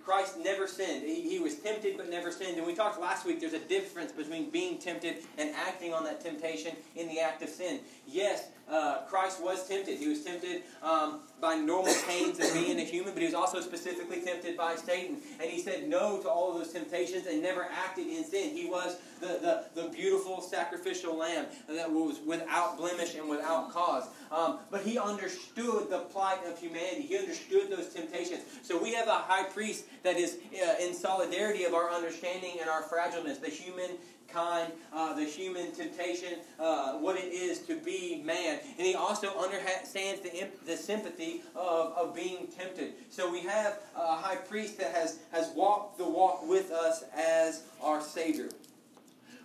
Christ 0.04 0.38
never 0.40 0.68
sinned. 0.68 1.04
He, 1.04 1.30
he, 1.30 1.40
was 1.40 1.56
tempted 1.56 1.98
but 1.98 2.10
never 2.10 2.32
sinned. 2.32 2.58
And 2.58 2.66
we 2.66 2.74
talked 2.74 3.00
last 3.00 3.26
week 3.26 3.40
there's 3.40 3.54
a 3.54 3.60
difference 3.60 4.12
between 4.12 4.50
being 4.50 4.78
tempted 4.78 5.18
and 5.38 5.54
acting 5.56 5.94
on 5.94 6.04
that 6.06 6.22
temptation 6.22 6.76
in 6.96 7.08
the 7.08 7.20
act 7.20 7.42
of 7.44 7.50
sin. 7.50 7.80
Yes, 8.08 8.48
uh, 8.70 9.00
Christ 9.08 9.42
was 9.42 9.68
tempted. 9.68 9.98
He 9.98 10.08
was 10.08 10.24
tempted 10.24 10.64
um, 10.84 11.22
by 11.42 11.56
normal 11.56 11.94
pains 12.08 12.40
of 12.40 12.54
being 12.54 12.80
a 12.80 12.84
human, 12.84 13.14
but 13.14 13.22
he 13.22 13.26
was 13.26 13.36
also 13.36 13.62
specifically 13.62 14.22
tempted 14.22 14.56
by 14.56 14.76
Satan. 14.76 15.18
And 15.42 15.50
he 15.50 15.62
said 15.62 15.88
no 15.88 16.22
to 16.22 16.30
all 16.30 16.52
of 16.52 16.58
those 16.58 16.72
temptations 16.72 17.26
and 17.26 17.42
never 17.42 17.64
acted 17.64 18.08
in 18.08 18.24
sin. 18.24 18.56
He 18.56 18.70
was 18.70 18.98
the, 19.20 19.66
the, 19.76 19.82
the 19.82 19.90
beautiful 19.90 20.42
sacrificial 20.42 21.18
lamb 21.18 21.46
that 21.68 21.92
was 21.92 22.20
without 22.26 22.78
blemish 22.78 23.16
and 23.16 23.30
without 23.30 23.72
cause. 23.72 24.08
Um, 24.32 24.60
but 24.70 24.82
he 24.82 25.00
understood 25.00 25.90
the 25.90 26.06
plight 26.12 26.40
of 26.46 26.60
humanity. 26.60 27.02
He 27.02 27.18
understood 27.18 27.70
those 27.70 27.90
temptations. 27.90 28.42
So 28.62 28.82
we 28.82 28.94
have 28.94 29.08
a 29.08 29.12
high 29.12 29.44
priest 29.44 29.86
that 30.04 30.18
is 30.18 30.38
uh, 30.54 30.76
in 30.84 30.94
solidarity 30.94 31.64
of 31.64 31.74
our 31.74 31.90
understanding 31.92 32.58
and 32.62 32.70
our 32.70 32.84
fragileness, 32.84 33.42
the 33.42 33.50
human 33.50 33.92
kind, 34.32 34.72
uh, 34.94 35.14
the 35.14 35.24
human 35.24 35.72
temptation, 35.72 36.40
uh, 36.60 36.94
what 36.94 37.18
it 37.18 37.34
is 37.34 37.60
to 37.60 37.78
be 37.78 38.22
man. 38.26 38.60
And 38.78 38.88
he 38.88 38.96
also 38.96 39.38
understands 39.38 40.22
the, 40.22 40.48
the 40.66 40.78
sympathy 40.78 41.42
of, 41.56 41.94
of 41.94 42.16
being 42.16 42.48
tempted. 42.48 42.94
So 43.10 43.32
we 43.32 43.42
have 43.42 43.80
a 43.96 44.16
high 44.16 44.38
priest 44.38 44.78
that 44.80 44.94
has, 44.94 45.20
has 45.32 45.52
walked 45.56 45.98
the 45.98 46.10
walk 46.10 46.48
with 46.48 46.72
us 46.72 47.04
as 47.16 47.64
our 47.82 48.02
Savior. 48.02 48.50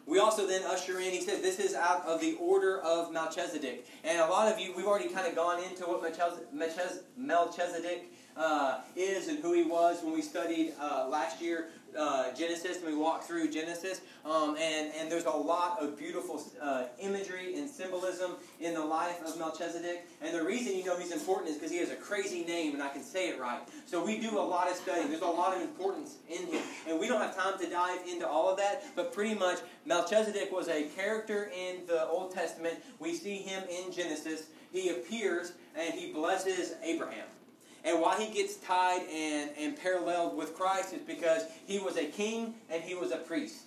We 0.06 0.18
also 0.18 0.46
then 0.46 0.62
usher 0.64 0.98
in, 0.98 1.12
he 1.12 1.22
says, 1.22 1.40
this 1.40 1.58
is 1.58 1.74
out 1.74 2.04
of 2.04 2.20
the 2.20 2.36
order 2.38 2.80
of 2.82 3.10
Melchizedek. 3.10 3.86
And 4.04 4.20
a 4.20 4.26
lot 4.26 4.52
of 4.52 4.58
you, 4.58 4.74
we've 4.76 4.86
already 4.86 5.08
kind 5.08 5.26
of 5.26 5.34
gone 5.34 5.62
into 5.62 5.84
what 5.84 6.02
Melchizedek 7.16 8.12
uh, 8.36 8.80
is 8.96 9.28
and 9.28 9.38
who 9.38 9.54
he 9.54 9.62
was 9.62 10.02
when 10.02 10.12
we 10.12 10.20
studied 10.20 10.74
uh, 10.78 11.06
last 11.08 11.40
year 11.40 11.68
uh, 11.98 12.32
Genesis 12.34 12.78
and 12.78 12.86
we 12.86 12.94
walked 12.94 13.24
through 13.24 13.50
Genesis. 13.50 14.00
Um, 14.24 14.56
and, 14.58 14.92
and 14.98 15.10
there's 15.10 15.24
a 15.24 15.30
lot 15.30 15.82
of 15.82 15.98
beautiful 15.98 16.42
uh, 16.60 16.84
imagery 17.00 17.56
and 17.58 17.68
symbolism 17.68 18.32
in 18.60 18.74
the 18.74 18.84
life 18.84 19.20
of 19.26 19.38
Melchizedek. 19.38 20.06
And 20.22 20.34
the 20.34 20.42
reason 20.42 20.76
you 20.76 20.84
know 20.84 20.98
he's 20.98 21.12
important 21.12 21.50
is 21.50 21.56
because 21.56 21.70
he 21.70 21.78
has 21.78 21.90
a 21.90 21.96
crazy 21.96 22.44
name 22.44 22.74
and 22.74 22.82
I 22.82 22.88
can 22.88 23.02
say 23.02 23.28
it 23.28 23.40
right. 23.40 23.60
So 23.86 24.04
we 24.04 24.18
do 24.18 24.38
a 24.38 24.40
lot 24.40 24.70
of 24.70 24.76
studying. 24.76 25.08
There's 25.08 25.22
a 25.22 25.26
lot 25.26 25.56
of 25.56 25.62
importance 25.62 26.16
in 26.28 26.46
him. 26.46 26.62
And 26.88 26.98
we 26.98 27.06
don't 27.06 27.20
have 27.20 27.36
time 27.36 27.58
to 27.58 27.68
dive 27.68 28.00
into 28.08 28.26
all 28.26 28.50
of 28.50 28.56
that, 28.58 28.84
but 28.96 29.12
pretty 29.12 29.34
much 29.34 29.58
Melchizedek 29.84 30.50
was 30.52 30.68
a 30.68 30.84
character 30.96 31.50
in 31.54 31.86
the 31.86 32.06
Old 32.06 32.32
Testament. 32.32 32.78
We 32.98 33.14
see 33.14 33.36
him 33.36 33.62
in 33.70 33.92
Genesis. 33.92 34.44
He 34.72 34.90
appears 34.90 35.52
and 35.76 35.94
he 35.94 36.12
blesses 36.12 36.74
Abraham. 36.82 37.26
And 37.84 38.00
why 38.00 38.20
he 38.20 38.32
gets 38.32 38.56
tied 38.56 39.02
and, 39.12 39.50
and 39.58 39.78
paralleled 39.78 40.36
with 40.36 40.54
Christ 40.54 40.94
is 40.94 41.02
because 41.02 41.42
he 41.66 41.78
was 41.78 41.96
a 41.96 42.06
king 42.06 42.54
and 42.70 42.82
he 42.82 42.94
was 42.94 43.12
a 43.12 43.18
priest. 43.18 43.62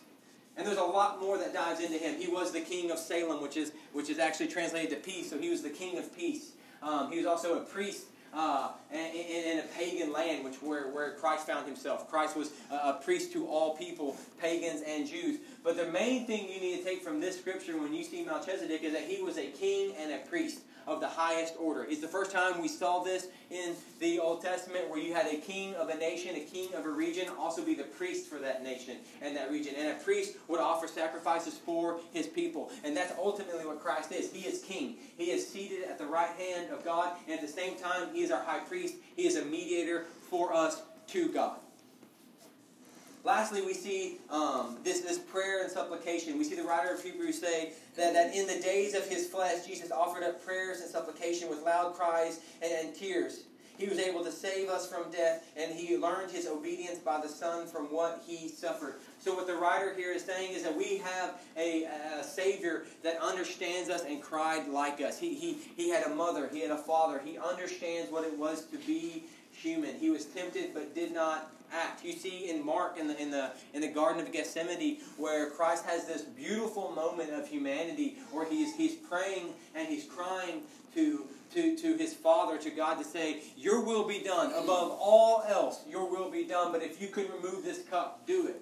And 0.58 0.66
there's 0.66 0.80
a 0.80 0.84
lot 0.84 1.22
more 1.22 1.38
that 1.38 1.54
dives 1.54 1.82
into 1.82 1.98
him. 2.00 2.20
He 2.20 2.28
was 2.28 2.52
the 2.52 2.62
king 2.62 2.90
of 2.90 2.98
Salem, 2.98 3.44
which 3.44 3.58
is, 3.58 3.74
which 3.94 4.10
is 4.10 4.18
actually 4.18 4.48
translated 4.48 4.90
to 4.90 4.96
peace. 4.96 5.30
So 5.30 5.38
he 5.38 5.50
was 5.50 5.62
the 5.62 5.70
king 5.70 6.00
of 6.00 6.16
peace. 6.18 6.54
Um, 6.82 7.12
he 7.12 7.18
was 7.18 7.28
also 7.28 7.58
a 7.58 7.62
priest 7.62 8.08
uh, 8.34 8.70
in, 8.92 9.00
in, 9.00 9.60
a 9.60 9.64
pagan 9.78 10.12
land, 10.12 10.44
which 10.44 10.56
where, 10.62 10.90
where 10.92 11.14
Christ 11.14 11.48
found 11.48 11.66
himself. 11.66 12.10
Christ 12.10 12.36
was 12.36 12.52
a, 12.72 12.90
a 12.90 13.00
priest 13.04 13.32
to 13.34 13.48
all 13.48 13.76
people, 13.78 14.16
pagans 14.40 14.82
and 14.86 15.08
Jews. 15.08 15.40
But 15.64 15.78
the 15.78 15.88
main 15.92 16.26
thing 16.26 16.50
you 16.50 16.60
need 16.60 16.78
to 16.80 16.84
take 16.84 17.04
from 17.04 17.20
this 17.20 17.40
scripture 17.40 17.80
when 17.80 17.94
you 17.94 18.04
see 18.04 18.24
Melchizedek 18.24 18.84
is 18.84 18.94
that 18.94 19.04
he 19.04 19.22
was 19.22 19.38
a 19.38 19.48
king 19.48 19.94
and 20.00 20.12
a 20.12 20.18
priest 20.20 20.62
of 20.88 21.02
the 21.02 21.08
highest 21.08 21.54
order. 21.60 21.84
It's 21.84 22.02
the 22.02 22.08
first 22.08 22.32
time 22.32 22.62
we 22.62 22.68
saw 22.68 23.04
this 23.04 23.28
in 23.52 23.76
the 24.00 24.20
Old 24.20 24.42
Testament 24.42 24.90
where 24.90 25.00
you 25.00 25.14
had 25.14 25.28
a 25.28 25.38
king 25.38 25.76
of 25.76 25.90
a 25.90 25.96
nation, 25.96 26.36
a 26.36 26.40
king 26.40 26.74
of 26.74 26.86
a 26.86 26.90
region, 26.90 27.28
also 27.38 27.64
be 27.64 27.76
the 27.76 27.84
priest 27.84 28.28
for 28.28 28.40
that 28.40 28.64
nation 28.64 28.98
and 29.22 29.36
that 29.36 29.52
region. 29.52 29.76
And 29.78 29.90
a 29.90 30.04
priest 30.04 30.38
would 30.48 30.62
offer 30.62 30.88
sacrifices 30.88 31.56
for 31.56 32.00
his 32.14 32.26
people. 32.26 32.72
And 32.84 32.96
that's 32.96 33.14
ultimately 33.20 33.66
what 33.66 33.82
Christ 33.82 34.12
is. 34.12 34.32
He 34.32 34.48
is 34.48 34.62
king. 34.64 34.96
He 35.18 35.26
is 35.26 35.46
seated 35.46 35.84
at 35.84 35.98
the 35.98 36.06
right 36.06 36.32
hand 36.38 36.72
of 36.72 36.84
God, 36.86 37.18
and 37.28 37.36
at 37.36 37.42
the 37.42 37.52
same 37.52 37.78
time, 37.78 38.08
he 38.14 38.22
is 38.22 38.32
our 38.32 38.44
high 38.44 38.60
priest. 38.60 38.96
He 39.16 39.28
is 39.28 39.36
a 39.36 39.46
mediator 39.46 40.06
for 40.30 40.54
us 40.54 40.82
to 41.08 41.30
God. 41.30 41.60
Lastly, 43.28 43.62
we 43.62 43.74
see 43.74 44.20
um, 44.30 44.78
this, 44.86 45.02
this 45.02 45.20
prayer 45.20 45.62
and 45.62 45.70
supplication. 45.70 46.38
We 46.38 46.46
see 46.46 46.56
the 46.56 46.64
writer 46.64 46.94
of 46.94 47.04
Hebrews 47.04 47.42
say 47.42 47.74
that, 47.98 48.14
that 48.14 48.34
in 48.34 48.48
the 48.48 48.58
days 48.62 48.96
of 48.96 49.06
his 49.06 49.28
flesh, 49.28 49.66
Jesus 49.68 49.92
offered 49.92 50.24
up 50.24 50.42
prayers 50.46 50.80
and 50.80 50.90
supplication 50.90 51.50
with 51.50 51.62
loud 51.66 51.94
cries 51.94 52.40
and, 52.62 52.72
and 52.72 52.96
tears. 52.96 53.42
He 53.78 53.88
was 53.88 54.00
able 54.00 54.24
to 54.24 54.32
save 54.32 54.70
us 54.70 54.90
from 54.90 55.12
death, 55.12 55.46
and 55.56 55.72
he 55.72 55.98
learned 55.98 56.32
his 56.32 56.48
obedience 56.48 57.00
by 57.00 57.22
the 57.22 57.30
Son 57.30 57.68
from 57.68 57.86
what 57.86 58.24
he 58.26 58.48
suffered. 58.48 58.96
So, 59.20 59.36
what 59.36 59.48
the 59.48 59.56
writer 59.56 59.94
here 59.94 60.12
is 60.12 60.24
saying 60.24 60.54
is 60.54 60.64
that 60.64 60.76
we 60.76 60.98
have 60.98 61.36
a, 61.56 61.84
a 62.20 62.24
Savior 62.24 62.86
that 63.04 63.20
understands 63.22 63.90
us 63.90 64.04
and 64.04 64.22
cried 64.22 64.68
like 64.68 65.02
us. 65.02 65.20
He, 65.20 65.34
he, 65.36 65.58
he 65.76 65.90
had 65.90 66.06
a 66.06 66.10
mother, 66.10 66.50
he 66.52 66.62
had 66.62 66.72
a 66.72 66.78
father. 66.78 67.22
He 67.24 67.38
understands 67.38 68.12
what 68.12 68.24
it 68.24 68.38
was 68.38 68.66
to 68.66 68.78
be 68.80 69.24
human. 69.52 69.96
He 69.96 70.10
was 70.10 70.26
tempted 70.26 70.74
but 70.74 70.94
did 70.96 71.14
not 71.14 71.52
act. 71.74 72.04
You 72.04 72.14
see 72.14 72.50
in 72.50 72.66
Mark 72.66 72.98
in 72.98 73.08
the 73.08 73.22
in 73.22 73.32
the 73.32 73.52
in 73.74 73.82
the 73.82 73.88
Garden 73.88 74.26
of 74.26 74.32
Gethsemane 74.32 74.98
where 75.18 75.50
Christ 75.50 75.86
has 75.86 76.06
this 76.06 76.22
beautiful 76.22 76.92
moment 76.92 77.32
of 77.32 77.48
humanity 77.48 78.18
where 78.32 78.50
he's 78.50 78.76
he's 78.76 78.96
praying 78.96 79.54
and 79.76 79.88
he's 79.88 80.06
crying 80.06 80.62
to 80.94 81.26
to, 81.54 81.78
to 81.78 81.98
his 81.98 82.14
father, 82.14 82.58
to 82.58 82.70
God, 82.70 82.98
to 83.00 83.04
say, 83.04 83.42
Your 83.56 83.82
will 83.84 84.08
be 84.08 84.20
done. 84.20 84.52
Above 84.52 84.98
all 85.00 85.44
else, 85.48 85.82
your 85.88 86.10
will 86.10 86.30
be 86.30 86.46
done. 86.46 86.72
But 86.72 86.84
if 86.84 87.02
you 87.02 87.08
could 87.08 87.30
remove 87.32 87.64
this 87.64 87.84
cup, 87.84 88.26
do 88.28 88.48
it. 88.48 88.62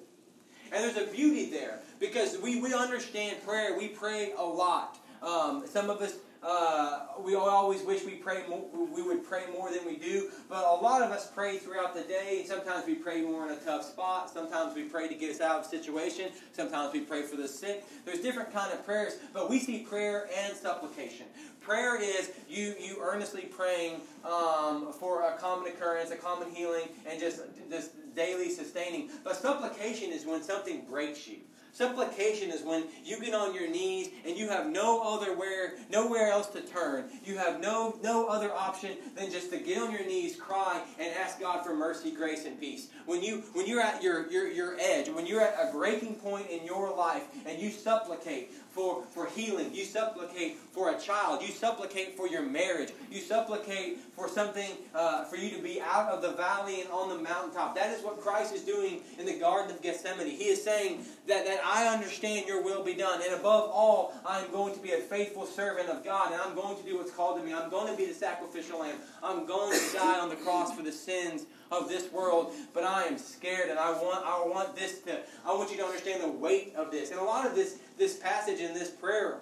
And 0.71 0.83
there's 0.83 0.97
a 0.97 1.11
beauty 1.11 1.49
there 1.49 1.79
because 1.99 2.37
we, 2.39 2.59
we 2.59 2.73
understand 2.73 3.45
prayer. 3.45 3.77
We 3.77 3.89
pray 3.89 4.33
a 4.37 4.43
lot. 4.43 4.99
Um, 5.21 5.65
some 5.67 5.89
of 5.89 6.01
us 6.01 6.15
uh, 6.45 6.99
we 7.23 7.33
always 7.33 7.81
wish 7.81 8.03
we 8.05 8.11
pray 8.11 8.43
more, 8.47 8.63
we 8.93 9.01
would 9.01 9.27
pray 9.27 9.45
more 9.51 9.71
than 9.71 9.83
we 9.83 9.95
do, 9.95 10.29
but 10.47 10.63
a 10.63 10.75
lot 10.75 11.01
of 11.01 11.09
us 11.09 11.31
pray 11.33 11.57
throughout 11.57 11.95
the 11.95 12.03
day. 12.03 12.45
Sometimes 12.47 12.85
we 12.85 12.93
pray 12.93 13.21
more 13.21 13.47
in 13.47 13.53
a 13.53 13.57
tough 13.57 13.83
spot. 13.83 14.29
Sometimes 14.29 14.75
we 14.75 14.83
pray 14.83 15.07
to 15.07 15.15
get 15.15 15.31
us 15.31 15.41
out 15.41 15.59
of 15.59 15.65
a 15.65 15.67
situation. 15.67 16.29
Sometimes 16.51 16.93
we 16.93 16.99
pray 16.99 17.23
for 17.23 17.35
the 17.35 17.47
sick. 17.47 17.83
There's 18.05 18.19
different 18.19 18.53
kind 18.53 18.71
of 18.71 18.85
prayers, 18.85 19.13
but 19.33 19.49
we 19.49 19.57
see 19.57 19.79
prayer 19.79 20.29
and 20.37 20.55
supplication. 20.55 21.25
Prayer 21.65 21.99
is 21.99 22.31
you 22.47 22.75
you 22.79 22.97
earnestly 23.01 23.41
praying 23.41 24.01
um, 24.23 24.93
for 24.93 25.23
a 25.23 25.35
common 25.37 25.67
occurrence, 25.71 26.11
a 26.11 26.15
common 26.15 26.51
healing, 26.51 26.89
and 27.09 27.19
just 27.19 27.41
this 27.71 27.89
daily 28.15 28.51
sustaining. 28.51 29.09
But 29.23 29.35
supplication 29.35 30.11
is 30.11 30.27
when 30.27 30.43
something 30.43 30.85
breaks 30.85 31.27
you. 31.27 31.37
Supplication 31.75 32.51
is 32.51 32.63
when 32.63 32.85
you 33.03 33.19
get 33.19 33.33
on 33.33 33.53
your 33.53 33.69
knees 33.69 34.09
and 34.25 34.37
you 34.37 34.47
have 34.47 34.65
no 34.65 35.01
other 35.03 35.35
where, 35.35 35.73
nowhere 35.91 36.31
else 36.31 36.47
to 36.51 36.61
turn. 36.61 37.03
You 37.25 37.37
have 37.37 37.59
no, 37.59 37.99
no 38.01 38.27
other 38.27 38.49
option 38.53 38.91
than 39.13 39.29
just 39.29 39.51
to 39.51 39.57
get 39.57 39.81
on 39.81 39.91
your 39.91 40.05
knees, 40.05 40.37
cry, 40.37 40.81
and 40.97 41.13
ask 41.21 41.37
God 41.37 41.65
for 41.65 41.75
mercy, 41.75 42.11
grace, 42.11 42.45
and 42.45 42.57
peace. 42.57 42.87
When, 43.05 43.21
you, 43.21 43.43
when 43.51 43.67
you're 43.67 43.81
at 43.81 44.01
your, 44.01 44.31
your, 44.31 44.49
your 44.49 44.77
edge, 44.79 45.09
when 45.09 45.25
you're 45.25 45.41
at 45.41 45.69
a 45.69 45.73
breaking 45.73 46.15
point 46.15 46.49
in 46.49 46.65
your 46.65 46.95
life 46.95 47.23
and 47.45 47.61
you 47.61 47.69
supplicate, 47.69 48.51
for, 48.75 49.03
for 49.13 49.27
healing. 49.27 49.73
You 49.73 49.85
supplicate 49.85 50.57
for 50.57 50.93
a 50.93 50.99
child. 50.99 51.41
You 51.41 51.47
supplicate 51.47 52.17
for 52.17 52.27
your 52.27 52.41
marriage. 52.41 52.91
You 53.09 53.21
supplicate 53.21 53.99
for 54.13 54.27
something 54.27 54.69
uh, 54.93 55.23
for 55.23 55.37
you 55.37 55.49
to 55.55 55.63
be 55.63 55.79
out 55.81 56.09
of 56.09 56.21
the 56.21 56.33
valley 56.33 56.81
and 56.81 56.89
on 56.91 57.07
the 57.07 57.23
mountaintop. 57.23 57.73
That 57.75 57.91
is 57.91 58.03
what 58.03 58.19
Christ 58.19 58.53
is 58.53 58.63
doing 58.63 58.99
in 59.17 59.25
the 59.25 59.39
Garden 59.39 59.73
of 59.73 59.81
Gethsemane. 59.81 60.27
He 60.27 60.49
is 60.49 60.61
saying 60.61 61.05
that, 61.25 61.45
that 61.45 61.64
I 61.65 61.87
understand 61.87 62.47
your 62.47 62.63
will 62.63 62.83
be 62.83 62.93
done. 62.93 63.21
And 63.23 63.33
above 63.33 63.71
all, 63.71 64.13
I 64.25 64.39
am 64.39 64.51
going 64.51 64.75
to 64.75 64.79
be 64.79 64.91
a 64.91 64.97
faithful 64.97 65.47
servant 65.47 65.89
of 65.89 66.03
God. 66.03 66.31
And 66.31 66.39
I'm 66.39 66.55
going 66.55 66.77
to 66.77 66.83
do 66.83 66.97
what's 66.97 67.11
called 67.11 67.39
to 67.39 67.45
me. 67.45 67.53
I'm 67.53 67.71
going 67.71 67.91
to 67.91 67.97
be 67.97 68.05
the 68.05 68.13
sacrificial 68.13 68.79
lamb. 68.79 68.97
I'm 69.23 69.47
going 69.47 69.77
to 69.77 69.93
die 69.93 70.19
on 70.19 70.29
the 70.29 70.35
cross 70.35 70.75
for 70.75 70.83
the 70.83 70.91
sins 70.91 71.45
of 71.71 71.89
this 71.89 72.11
world, 72.11 72.53
but 72.73 72.83
I 72.83 73.03
am 73.05 73.17
scared 73.17 73.69
and 73.69 73.79
I 73.79 73.91
want 73.91 74.23
I 74.23 74.45
want 74.45 74.75
this 74.75 74.99
to 75.01 75.19
I 75.45 75.53
want 75.53 75.71
you 75.71 75.77
to 75.77 75.83
understand 75.83 76.21
the 76.21 76.29
weight 76.29 76.75
of 76.75 76.91
this. 76.91 77.09
And 77.09 77.19
a 77.19 77.23
lot 77.23 77.47
of 77.47 77.55
this 77.55 77.79
this 77.97 78.17
passage 78.17 78.59
in 78.59 78.73
this 78.73 78.91
prayer 78.91 79.39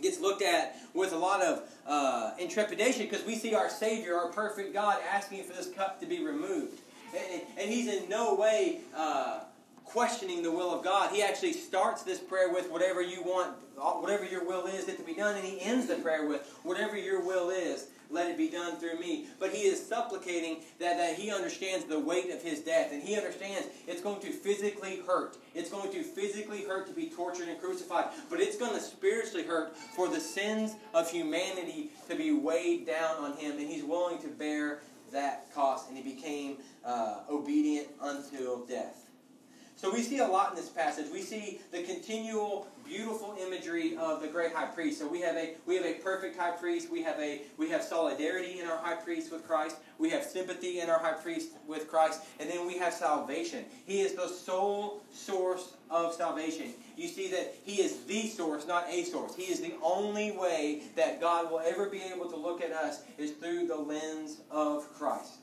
gets 0.00 0.20
looked 0.20 0.42
at 0.42 0.76
with 0.94 1.12
a 1.12 1.18
lot 1.18 1.42
of 1.42 1.62
uh, 1.86 2.32
intrepidation 2.38 3.02
because 3.02 3.24
we 3.26 3.34
see 3.34 3.54
our 3.54 3.68
Savior, 3.68 4.16
our 4.16 4.28
perfect 4.28 4.72
God, 4.72 4.98
asking 5.10 5.44
for 5.44 5.52
this 5.52 5.70
cup 5.70 6.00
to 6.00 6.06
be 6.06 6.24
removed. 6.24 6.80
And, 7.14 7.42
and 7.58 7.70
he's 7.70 7.88
in 7.88 8.08
no 8.08 8.34
way 8.34 8.80
uh, 8.96 9.40
questioning 9.92 10.42
the 10.42 10.50
will 10.50 10.74
of 10.74 10.82
God. 10.82 11.12
He 11.12 11.22
actually 11.22 11.52
starts 11.52 12.02
this 12.02 12.18
prayer 12.18 12.50
with 12.50 12.70
whatever 12.70 13.02
you 13.02 13.22
want, 13.22 13.54
whatever 13.76 14.24
your 14.24 14.42
will 14.44 14.66
is, 14.66 14.88
it 14.88 14.96
to 14.96 15.02
be 15.02 15.12
done. 15.12 15.36
And 15.36 15.44
he 15.44 15.60
ends 15.60 15.86
the 15.86 15.96
prayer 15.96 16.26
with 16.26 16.48
whatever 16.62 16.96
your 16.96 17.22
will 17.22 17.50
is, 17.50 17.88
let 18.08 18.30
it 18.30 18.38
be 18.38 18.48
done 18.48 18.76
through 18.76 18.98
me. 18.98 19.26
But 19.38 19.50
he 19.50 19.64
is 19.64 19.86
supplicating 19.86 20.62
that, 20.80 20.96
that 20.96 21.16
he 21.16 21.30
understands 21.30 21.84
the 21.84 21.98
weight 21.98 22.30
of 22.30 22.40
his 22.40 22.60
death. 22.60 22.90
And 22.90 23.02
he 23.02 23.16
understands 23.16 23.68
it's 23.86 24.00
going 24.00 24.22
to 24.22 24.32
physically 24.32 25.02
hurt. 25.06 25.36
It's 25.54 25.70
going 25.70 25.92
to 25.92 26.02
physically 26.02 26.64
hurt 26.64 26.86
to 26.86 26.94
be 26.94 27.10
tortured 27.10 27.48
and 27.48 27.60
crucified. 27.60 28.06
But 28.30 28.40
it's 28.40 28.56
going 28.56 28.72
to 28.72 28.80
spiritually 28.80 29.44
hurt 29.44 29.76
for 29.76 30.08
the 30.08 30.20
sins 30.20 30.74
of 30.94 31.10
humanity 31.10 31.90
to 32.08 32.16
be 32.16 32.32
weighed 32.32 32.86
down 32.86 33.16
on 33.18 33.36
him. 33.36 33.58
And 33.58 33.68
he's 33.68 33.84
willing 33.84 34.22
to 34.22 34.28
bear 34.28 34.80
that 35.12 35.52
cost. 35.54 35.90
And 35.90 35.98
he 35.98 36.14
became 36.14 36.56
uh, 36.82 37.20
obedient 37.30 37.88
until 38.00 38.64
death. 38.64 39.11
So 39.82 39.92
we 39.92 40.02
see 40.02 40.18
a 40.18 40.26
lot 40.28 40.50
in 40.50 40.54
this 40.54 40.68
passage. 40.68 41.06
We 41.12 41.22
see 41.22 41.60
the 41.72 41.82
continual 41.82 42.68
beautiful 42.84 43.34
imagery 43.44 43.96
of 43.96 44.22
the 44.22 44.28
great 44.28 44.52
high 44.52 44.66
priest. 44.66 45.00
So 45.00 45.08
we 45.08 45.20
have 45.22 45.34
a 45.34 45.54
we 45.66 45.74
have 45.74 45.84
a 45.84 45.94
perfect 45.94 46.38
high 46.38 46.52
priest. 46.52 46.88
We 46.88 47.02
have 47.02 47.18
a 47.18 47.40
we 47.58 47.68
have 47.70 47.82
solidarity 47.82 48.60
in 48.60 48.68
our 48.68 48.76
high 48.76 48.94
priest 48.94 49.32
with 49.32 49.44
Christ. 49.44 49.78
We 49.98 50.08
have 50.10 50.22
sympathy 50.22 50.78
in 50.78 50.88
our 50.88 51.00
high 51.00 51.14
priest 51.14 51.48
with 51.66 51.88
Christ, 51.88 52.22
and 52.38 52.48
then 52.48 52.64
we 52.64 52.78
have 52.78 52.94
salvation. 52.94 53.64
He 53.84 54.02
is 54.02 54.14
the 54.14 54.28
sole 54.28 55.02
source 55.12 55.74
of 55.90 56.14
salvation. 56.14 56.74
You 56.96 57.08
see 57.08 57.28
that 57.32 57.52
he 57.64 57.82
is 57.82 58.04
the 58.04 58.28
source, 58.28 58.68
not 58.68 58.86
a 58.88 59.02
source. 59.02 59.34
He 59.34 59.50
is 59.50 59.60
the 59.60 59.74
only 59.82 60.30
way 60.30 60.82
that 60.94 61.20
God 61.20 61.50
will 61.50 61.58
ever 61.58 61.88
be 61.88 62.02
able 62.02 62.30
to 62.30 62.36
look 62.36 62.62
at 62.62 62.70
us 62.70 63.02
is 63.18 63.32
through 63.32 63.66
the 63.66 63.78
lens 63.78 64.42
of 64.48 64.86
Christ. 64.96 65.38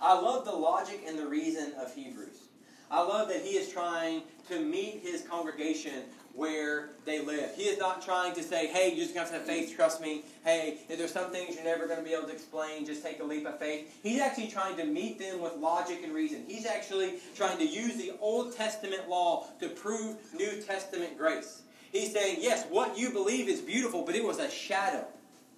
I 0.00 0.18
love 0.18 0.46
the 0.46 0.52
logic 0.52 1.02
and 1.06 1.18
the 1.18 1.26
reason 1.26 1.74
of 1.78 1.94
Hebrews. 1.94 2.45
I 2.90 3.02
love 3.02 3.28
that 3.28 3.42
he 3.42 3.56
is 3.56 3.68
trying 3.68 4.22
to 4.48 4.60
meet 4.60 5.00
his 5.02 5.22
congregation 5.22 6.04
where 6.34 6.90
they 7.04 7.20
live. 7.20 7.54
He 7.56 7.62
is 7.62 7.78
not 7.78 8.02
trying 8.02 8.34
to 8.34 8.42
say, 8.42 8.66
hey, 8.66 8.92
you 8.94 9.02
just 9.02 9.16
have 9.16 9.28
to 9.28 9.34
have 9.34 9.44
faith, 9.44 9.74
trust 9.74 10.00
me. 10.00 10.22
Hey, 10.44 10.78
if 10.88 10.98
there's 10.98 11.12
some 11.12 11.30
things 11.30 11.56
you're 11.56 11.64
never 11.64 11.86
going 11.86 11.98
to 11.98 12.04
be 12.04 12.12
able 12.12 12.28
to 12.28 12.32
explain, 12.32 12.84
just 12.84 13.02
take 13.02 13.20
a 13.20 13.24
leap 13.24 13.46
of 13.46 13.58
faith. 13.58 13.98
He's 14.02 14.20
actually 14.20 14.48
trying 14.48 14.76
to 14.76 14.84
meet 14.84 15.18
them 15.18 15.40
with 15.40 15.56
logic 15.56 16.00
and 16.04 16.14
reason. 16.14 16.44
He's 16.46 16.66
actually 16.66 17.14
trying 17.34 17.58
to 17.58 17.66
use 17.66 17.96
the 17.96 18.12
Old 18.20 18.54
Testament 18.54 19.08
law 19.08 19.46
to 19.60 19.70
prove 19.70 20.16
New 20.34 20.60
Testament 20.60 21.16
grace. 21.16 21.62
He's 21.90 22.12
saying, 22.12 22.38
yes, 22.40 22.66
what 22.68 22.98
you 22.98 23.10
believe 23.10 23.48
is 23.48 23.60
beautiful, 23.60 24.04
but 24.04 24.14
it 24.14 24.22
was 24.22 24.38
a 24.38 24.50
shadow 24.50 25.06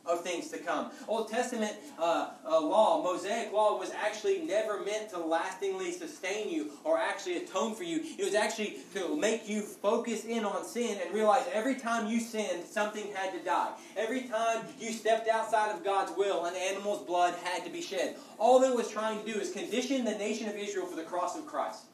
of 0.09 0.23
things 0.23 0.49
to 0.49 0.59
come. 0.59 0.91
Old 1.07 1.29
Testament 1.29 1.75
uh, 1.99 2.31
uh, 2.47 2.61
law, 2.61 3.03
Mosaic 3.03 3.53
law, 3.53 3.79
was 3.79 3.91
actually 3.91 4.41
never 4.41 4.83
meant 4.83 5.11
to 5.11 5.19
lastingly 5.19 5.93
sustain 5.93 6.51
you 6.51 6.73
or 6.85 6.99
actually 6.99 7.37
atone 7.37 7.75
for 7.75 7.85
you. 7.85 8.03
It 8.19 8.25
was 8.25 8.35
actually 8.35 8.79
to 8.95 9.17
make 9.17 9.49
you 9.49 9.63
focus 9.63 10.25
in 10.25 10.45
on 10.45 10.65
sin 10.65 10.99
and 11.05 11.15
realize 11.15 11.45
every 11.53 11.77
time 11.77 12.09
you 12.09 12.21
sinned, 12.21 12.65
something 12.65 13.07
had 13.15 13.33
to 13.33 13.45
die. 13.45 13.71
Every 13.97 14.23
time 14.23 14.65
you 14.81 14.93
stepped 14.93 15.29
outside 15.29 15.75
of 15.75 15.85
God's 15.85 16.13
will, 16.17 16.47
an 16.47 16.55
animal's 16.57 17.05
blood 17.07 17.35
had 17.45 17.65
to 17.65 17.71
be 17.71 17.83
shed. 17.83 18.17
All 18.39 18.63
it 18.63 18.75
was 18.75 18.91
trying 18.91 19.21
to 19.23 19.33
do 19.33 19.39
is 19.39 19.53
condition 19.53 20.05
the 20.05 20.13
nation 20.13 20.49
of 20.49 20.57
Israel 20.57 20.87
for 20.87 20.97
the 20.97 21.03
cross 21.03 21.37
of 21.37 21.47
Christ. 21.47 21.85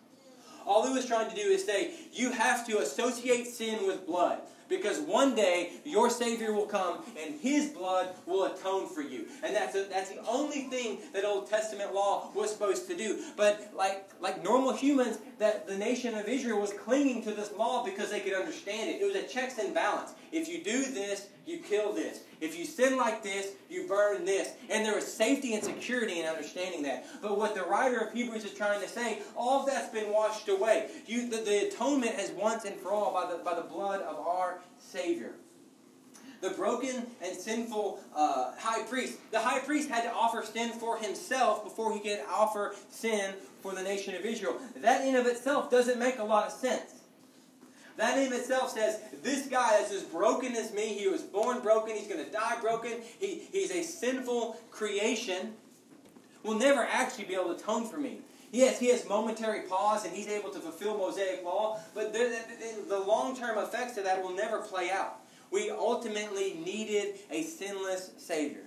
All 0.66 0.87
it 0.87 0.92
was 0.92 1.07
trying 1.07 1.29
to 1.29 1.37
do 1.37 1.42
is 1.42 1.64
say, 1.64 1.92
you 2.12 2.33
have 2.33 2.66
to 2.68 2.79
associate 2.79 3.46
sin 3.46 3.87
with 3.87 4.07
blood. 4.07 4.40
Because 4.76 5.00
one 5.00 5.34
day 5.34 5.72
your 5.84 6.10
Savior 6.10 6.52
will 6.52 6.66
come 6.66 6.98
and 7.20 7.38
His 7.40 7.70
blood 7.70 8.14
will 8.26 8.44
atone 8.44 8.88
for 8.88 9.02
you. 9.02 9.26
And 9.42 9.54
that's, 9.54 9.74
a, 9.74 9.84
that's 9.84 10.10
the 10.10 10.24
only 10.26 10.62
thing 10.62 10.98
that 11.12 11.24
Old 11.24 11.48
Testament 11.48 11.94
law 11.94 12.30
was 12.34 12.50
supposed 12.50 12.87
to 12.88 12.96
do. 12.96 13.22
But 13.37 13.72
like, 13.76 14.10
like 14.20 14.42
normal 14.42 14.74
humans, 14.74 15.18
that 15.38 15.66
the 15.66 15.76
nation 15.76 16.14
of 16.14 16.26
Israel 16.26 16.60
was 16.60 16.72
clinging 16.72 17.22
to 17.24 17.32
this 17.32 17.52
law 17.56 17.84
because 17.84 18.10
they 18.10 18.20
could 18.20 18.34
understand 18.34 18.90
it. 18.90 19.00
It 19.00 19.04
was 19.04 19.16
a 19.16 19.26
checks 19.26 19.58
and 19.58 19.74
balance. 19.74 20.12
If 20.32 20.48
you 20.48 20.62
do 20.62 20.84
this, 20.84 21.28
you 21.46 21.58
kill 21.58 21.92
this. 21.92 22.20
If 22.40 22.58
you 22.58 22.64
sin 22.64 22.96
like 22.96 23.22
this, 23.22 23.52
you 23.68 23.87
burn 23.87 24.24
this. 24.24 24.54
And 24.70 24.84
there 24.84 24.94
was 24.94 25.06
safety 25.06 25.54
and 25.54 25.62
security 25.62 26.20
in 26.20 26.26
understanding 26.26 26.82
that. 26.84 27.06
But 27.22 27.38
what 27.38 27.54
the 27.54 27.62
writer 27.62 27.98
of 27.98 28.12
Hebrews 28.12 28.44
is 28.44 28.54
trying 28.54 28.80
to 28.80 28.88
say, 28.88 29.20
all 29.37 29.60
of 29.60 29.66
that's 29.66 29.92
been 29.92 30.12
washed 30.12 30.48
away. 30.48 30.88
You, 31.06 31.28
the, 31.28 31.38
the 31.38 31.68
atonement 31.68 32.18
is 32.18 32.30
once 32.30 32.64
and 32.64 32.76
for 32.76 32.92
all 32.92 33.12
by 33.12 33.30
the, 33.30 33.42
by 33.42 33.54
the 33.54 33.66
blood 33.66 34.00
of 34.02 34.18
our 34.26 34.60
Savior. 34.79 35.33
The 36.40 36.50
broken 36.50 37.07
and 37.22 37.37
sinful 37.37 38.00
uh, 38.14 38.53
high 38.59 38.83
priest. 38.83 39.18
The 39.31 39.40
high 39.40 39.61
priest 39.61 39.88
had 39.88 40.03
to 40.03 40.12
offer 40.12 40.44
sin 40.44 40.72
for 40.72 40.98
himself 40.98 41.64
before 41.64 41.94
he 41.94 42.00
could 42.00 42.20
offer 42.31 42.74
sin 42.90 43.35
for 43.62 43.74
the 43.74 43.83
nation 43.83 44.14
of 44.14 44.27
Israel. 44.27 44.59
That 44.77 45.07
in 45.07 45.16
of 45.16 45.27
itself 45.27 45.70
doesn't 45.70 45.98
make 45.98 46.18
a 46.18 46.24
lot 46.24 46.46
of 46.46 46.53
sense. 46.53 46.94
That 47.96 48.16
name 48.16 48.33
itself 48.33 48.70
says, 48.70 49.00
this 49.22 49.46
guy 49.46 49.79
is 49.79 49.92
as 49.92 50.03
broken 50.03 50.55
as 50.57 50.72
me. 50.74 50.94
He 50.94 51.07
was 51.07 51.22
born 51.22 51.61
broken. 51.61 51.96
He's 51.96 52.09
going 52.09 52.24
to 52.24 52.31
die 52.31 52.59
broken. 52.61 52.94
He, 53.20 53.42
he's 53.53 53.70
a 53.70 53.83
sinful 53.83 54.57
creation. 54.70 55.55
Will 56.42 56.59
never 56.59 56.83
actually 56.83 57.24
be 57.24 57.35
able 57.35 57.55
to 57.55 57.62
atone 57.62 57.87
for 57.87 57.98
me. 57.98 58.18
Yes, 58.54 58.78
he 58.78 58.86
has 58.90 59.04
momentary 59.08 59.62
pause 59.62 60.04
and 60.04 60.14
he's 60.14 60.28
able 60.28 60.48
to 60.50 60.60
fulfill 60.60 60.96
Mosaic 60.96 61.44
law, 61.44 61.80
but 61.92 62.12
the, 62.12 62.38
the, 62.88 63.00
long 63.00 63.36
term 63.36 63.58
effects 63.58 63.98
of 63.98 64.04
that 64.04 64.22
will 64.22 64.32
never 64.32 64.60
play 64.60 64.92
out. 64.92 65.16
We 65.50 65.72
ultimately 65.72 66.54
needed 66.64 67.16
a 67.32 67.42
sinless 67.42 68.12
Savior. 68.16 68.62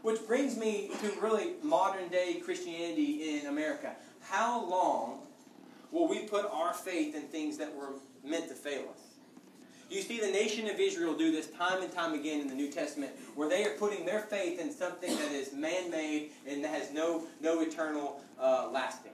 Which 0.00 0.26
brings 0.26 0.56
me 0.56 0.90
to 1.02 1.20
really 1.20 1.52
modern 1.62 2.08
day 2.08 2.40
Christianity 2.42 3.40
in 3.40 3.46
America. 3.48 3.94
How 4.22 4.66
long 4.66 5.18
will 5.90 6.08
we 6.08 6.20
put 6.20 6.46
our 6.50 6.72
faith 6.72 7.14
in 7.14 7.24
things 7.24 7.58
that 7.58 7.76
were 7.76 7.90
meant 8.24 8.48
to 8.48 8.54
fail 8.54 8.84
us? 8.90 9.03
You 9.90 10.02
see 10.02 10.20
the 10.20 10.30
nation 10.30 10.68
of 10.68 10.80
Israel 10.80 11.14
do 11.14 11.30
this 11.30 11.48
time 11.48 11.82
and 11.82 11.92
time 11.92 12.14
again 12.14 12.40
in 12.40 12.48
the 12.48 12.54
New 12.54 12.70
Testament, 12.70 13.12
where 13.34 13.48
they 13.48 13.64
are 13.64 13.76
putting 13.76 14.04
their 14.04 14.20
faith 14.20 14.58
in 14.58 14.72
something 14.72 15.14
that 15.16 15.32
is 15.32 15.52
man-made 15.52 16.30
and 16.46 16.64
that 16.64 16.74
has 16.74 16.92
no 16.92 17.24
no 17.40 17.60
eternal 17.60 18.20
uh, 18.40 18.68
lasting. 18.72 19.12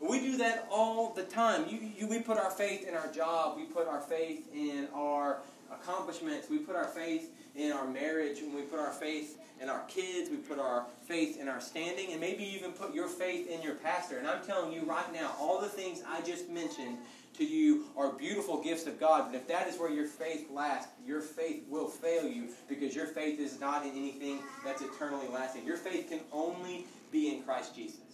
We 0.00 0.18
do 0.20 0.36
that 0.38 0.66
all 0.70 1.12
the 1.14 1.22
time. 1.22 1.66
You, 1.68 1.78
you, 1.96 2.08
we 2.08 2.18
put 2.18 2.36
our 2.36 2.50
faith 2.50 2.88
in 2.88 2.94
our 2.94 3.06
job. 3.12 3.56
We 3.56 3.64
put 3.64 3.86
our 3.86 4.00
faith 4.00 4.48
in 4.52 4.88
our 4.92 5.42
accomplishments. 5.72 6.50
We 6.50 6.58
put 6.58 6.74
our 6.74 6.88
faith 6.88 7.30
in 7.56 7.72
our 7.72 7.86
marriage, 7.86 8.38
and 8.40 8.54
we 8.54 8.62
put 8.62 8.78
our 8.78 8.92
faith 8.92 9.38
in 9.60 9.68
our 9.68 9.84
kids. 9.84 10.30
We 10.30 10.36
put 10.38 10.58
our 10.58 10.86
faith 11.06 11.40
in 11.40 11.48
our 11.48 11.60
standing, 11.60 12.12
and 12.12 12.20
maybe 12.20 12.44
even 12.44 12.72
put 12.72 12.94
your 12.94 13.08
faith 13.08 13.48
in 13.48 13.62
your 13.62 13.74
pastor. 13.74 14.18
And 14.18 14.26
I'm 14.26 14.44
telling 14.44 14.72
you 14.72 14.82
right 14.82 15.12
now, 15.12 15.34
all 15.38 15.60
the 15.60 15.68
things 15.68 16.02
I 16.06 16.20
just 16.22 16.48
mentioned 16.48 16.98
to 17.38 17.44
you 17.44 17.84
are 17.96 18.12
beautiful 18.12 18.62
gifts 18.62 18.86
of 18.86 19.00
God. 19.00 19.30
But 19.30 19.36
if 19.36 19.48
that 19.48 19.68
is 19.68 19.78
where 19.78 19.90
your 19.90 20.06
faith 20.06 20.48
lasts, 20.50 20.92
your 21.06 21.20
faith 21.20 21.64
will 21.68 21.88
fail 21.88 22.28
you 22.28 22.48
because 22.68 22.94
your 22.94 23.06
faith 23.06 23.38
is 23.40 23.58
not 23.60 23.84
in 23.84 23.92
anything 23.92 24.40
that's 24.64 24.82
eternally 24.82 25.28
lasting. 25.32 25.64
Your 25.64 25.78
faith 25.78 26.08
can 26.08 26.20
only 26.30 26.86
be 27.10 27.34
in 27.34 27.42
Christ 27.42 27.74
Jesus. 27.74 28.11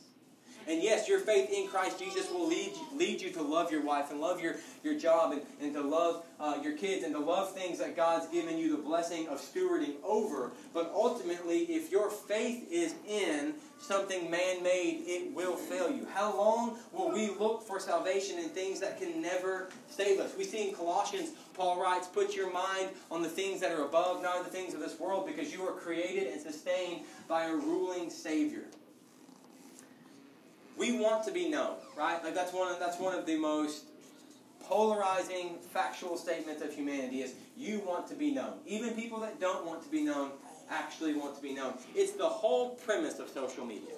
And 0.69 0.83
yes, 0.83 1.09
your 1.09 1.21
faith 1.21 1.51
in 1.51 1.67
Christ 1.67 1.99
Jesus 1.99 2.31
will 2.31 2.47
lead 2.47 2.73
you, 2.77 2.99
lead 2.99 3.23
you 3.23 3.31
to 3.31 3.43
love 3.43 3.73
your 3.73 3.83
wife 3.83 4.11
and 4.11 4.21
love 4.21 4.39
your, 4.39 4.57
your 4.85 4.99
job 4.99 5.33
and, 5.33 5.41
and 5.63 5.73
to 5.73 5.81
love 5.81 6.27
uh, 6.39 6.59
your 6.63 6.77
kids 6.77 7.05
and 7.05 7.15
to 7.15 7.19
love 7.19 7.55
things 7.55 7.79
that 7.79 7.97
God's 7.97 8.27
given 8.27 8.59
you 8.59 8.77
the 8.77 8.83
blessing 8.83 9.29
of 9.29 9.41
stewarding 9.41 9.95
over. 10.05 10.53
But 10.75 10.93
ultimately, 10.95 11.61
if 11.61 11.91
your 11.91 12.11
faith 12.11 12.69
is 12.71 12.95
in 13.09 13.55
something 13.81 14.31
man 14.31 14.63
made, 14.63 15.05
it 15.07 15.33
will 15.35 15.57
fail 15.57 15.91
you. 15.91 16.07
How 16.13 16.37
long 16.37 16.77
will 16.93 17.11
we 17.13 17.31
look 17.31 17.63
for 17.63 17.81
salvation 17.81 18.39
in 18.39 18.51
things 18.51 18.79
that 18.81 19.01
can 19.01 19.23
never 19.23 19.71
save 19.89 20.21
us? 20.21 20.33
We 20.37 20.45
see 20.45 20.69
in 20.69 20.75
Colossians, 20.75 21.31
Paul 21.55 21.81
writes, 21.81 22.09
Put 22.09 22.37
your 22.37 22.53
mind 22.53 22.91
on 23.11 23.23
the 23.23 23.29
things 23.31 23.63
that 23.63 23.73
are 23.73 23.87
above, 23.87 24.23
not 24.23 24.37
on 24.37 24.45
the 24.45 24.51
things 24.51 24.75
of 24.75 24.81
this 24.81 25.01
world, 25.01 25.27
because 25.27 25.51
you 25.51 25.63
are 25.63 25.73
created 25.73 26.31
and 26.31 26.43
sustained 26.43 27.07
by 27.27 27.45
a 27.45 27.55
ruling 27.55 28.11
Savior 28.11 28.65
we 30.89 30.99
want 30.99 31.25
to 31.25 31.33
be 31.33 31.49
known, 31.49 31.77
right? 31.97 32.23
Like 32.23 32.35
that's 32.35 32.53
one 32.53 32.73
of, 32.73 32.79
that's 32.79 32.99
one 32.99 33.15
of 33.15 33.27
the 33.27 33.37
most 33.37 33.85
polarizing 34.65 35.57
factual 35.73 36.17
statements 36.17 36.63
of 36.63 36.75
humanity 36.75 37.23
is 37.23 37.35
you 37.57 37.81
want 37.81 38.07
to 38.09 38.15
be 38.15 38.31
known. 38.31 38.55
Even 38.67 38.91
people 38.91 39.21
that 39.21 39.41
don't 39.41 39.67
want 39.67 39.83
to 39.83 39.89
be 39.89 40.03
known 40.03 40.31
actually 40.71 41.15
want 41.15 41.37
to 41.37 41.43
be 41.43 41.55
known. 41.55 41.75
It's 41.95 42.13
the 42.13 42.29
whole 42.29 42.71
premise 42.71 43.19
of 43.19 43.29
social 43.29 43.65
media. 43.65 43.95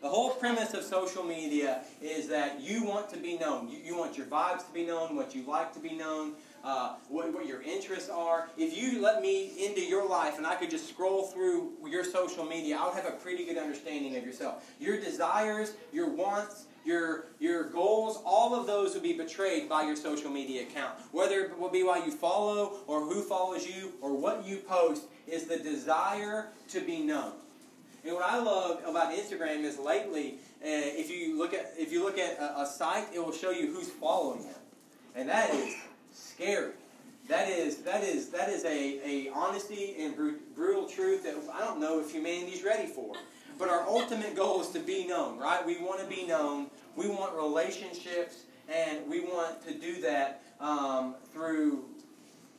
The 0.00 0.08
whole 0.08 0.30
premise 0.30 0.74
of 0.74 0.84
social 0.84 1.24
media 1.24 1.82
is 2.00 2.28
that 2.28 2.60
you 2.60 2.84
want 2.84 3.10
to 3.10 3.16
be 3.16 3.36
known. 3.36 3.68
You, 3.68 3.78
you 3.78 3.96
want 3.96 4.16
your 4.16 4.26
vibes 4.26 4.66
to 4.66 4.72
be 4.72 4.86
known, 4.86 5.16
what 5.16 5.34
you 5.34 5.44
like 5.44 5.72
to 5.74 5.80
be 5.80 5.94
known, 5.94 6.34
uh, 6.64 6.96
what, 7.08 7.32
what 7.32 7.46
your 7.46 7.62
interests 7.62 8.08
are. 8.08 8.48
If 8.56 8.76
you 8.76 9.00
let 9.00 9.22
me 9.22 9.52
into 9.64 9.80
your 9.80 10.08
life 10.08 10.38
and 10.38 10.46
I 10.46 10.54
could 10.56 10.70
just 10.70 10.88
scroll 10.88 11.24
through 11.26 11.72
your 11.88 12.04
social 12.04 12.44
media, 12.44 12.78
I 12.78 12.86
would 12.86 12.94
have 12.94 13.06
a 13.06 13.16
pretty 13.16 13.44
good 13.44 13.58
understanding 13.58 14.16
of 14.16 14.24
yourself. 14.24 14.68
Your 14.80 14.98
desires, 15.00 15.72
your 15.92 16.08
wants, 16.08 16.64
your, 16.84 17.26
your 17.38 17.64
goals, 17.64 18.20
all 18.24 18.54
of 18.54 18.66
those 18.66 18.94
will 18.94 19.02
be 19.02 19.12
betrayed 19.12 19.68
by 19.68 19.82
your 19.84 19.96
social 19.96 20.30
media 20.30 20.62
account. 20.62 20.94
Whether 21.12 21.40
it 21.40 21.58
will 21.58 21.70
be 21.70 21.82
why 21.82 22.04
you 22.04 22.10
follow 22.10 22.78
or 22.86 23.00
who 23.00 23.22
follows 23.22 23.66
you 23.66 23.92
or 24.00 24.16
what 24.16 24.46
you 24.46 24.56
post 24.56 25.04
is 25.26 25.44
the 25.44 25.58
desire 25.58 26.48
to 26.70 26.80
be 26.80 27.00
known. 27.00 27.32
And 28.04 28.14
what 28.14 28.24
I 28.24 28.38
love 28.38 28.80
about 28.86 29.12
Instagram 29.12 29.64
is 29.64 29.78
lately, 29.78 30.36
uh, 30.62 30.64
if 30.64 31.10
you 31.10 31.36
look 31.36 31.52
at 31.52 31.74
if 31.76 31.92
you 31.92 32.02
look 32.02 32.16
at 32.16 32.38
a, 32.38 32.62
a 32.62 32.66
site, 32.66 33.06
it 33.12 33.18
will 33.18 33.32
show 33.32 33.50
you 33.50 33.72
who's 33.72 33.90
following 33.90 34.44
them, 34.44 34.60
and 35.14 35.28
that 35.28 35.50
is 35.50 35.74
scary. 36.12 36.72
That 37.28 37.48
is 37.48 37.78
that 37.78 38.02
is 38.02 38.30
that 38.30 38.48
is 38.48 38.64
a, 38.64 39.00
a 39.04 39.30
honesty 39.34 39.96
and 39.98 40.16
brutal 40.54 40.88
truth 40.88 41.24
that 41.24 41.34
I 41.52 41.64
don't 41.64 41.80
know 41.80 42.00
if 42.00 42.10
humanity's 42.10 42.64
ready 42.64 42.86
for. 42.86 43.14
But 43.58 43.68
our 43.68 43.82
ultimate 43.86 44.36
goal 44.36 44.62
is 44.62 44.68
to 44.68 44.78
be 44.78 45.06
known, 45.06 45.36
right? 45.38 45.64
We 45.66 45.78
want 45.78 46.00
to 46.00 46.06
be 46.06 46.24
known. 46.26 46.68
We 46.96 47.08
want 47.08 47.34
relationships, 47.34 48.44
and 48.72 49.06
we 49.08 49.20
want 49.20 49.66
to 49.66 49.74
do 49.74 50.00
that 50.02 50.42
um, 50.60 51.16
through 51.32 51.84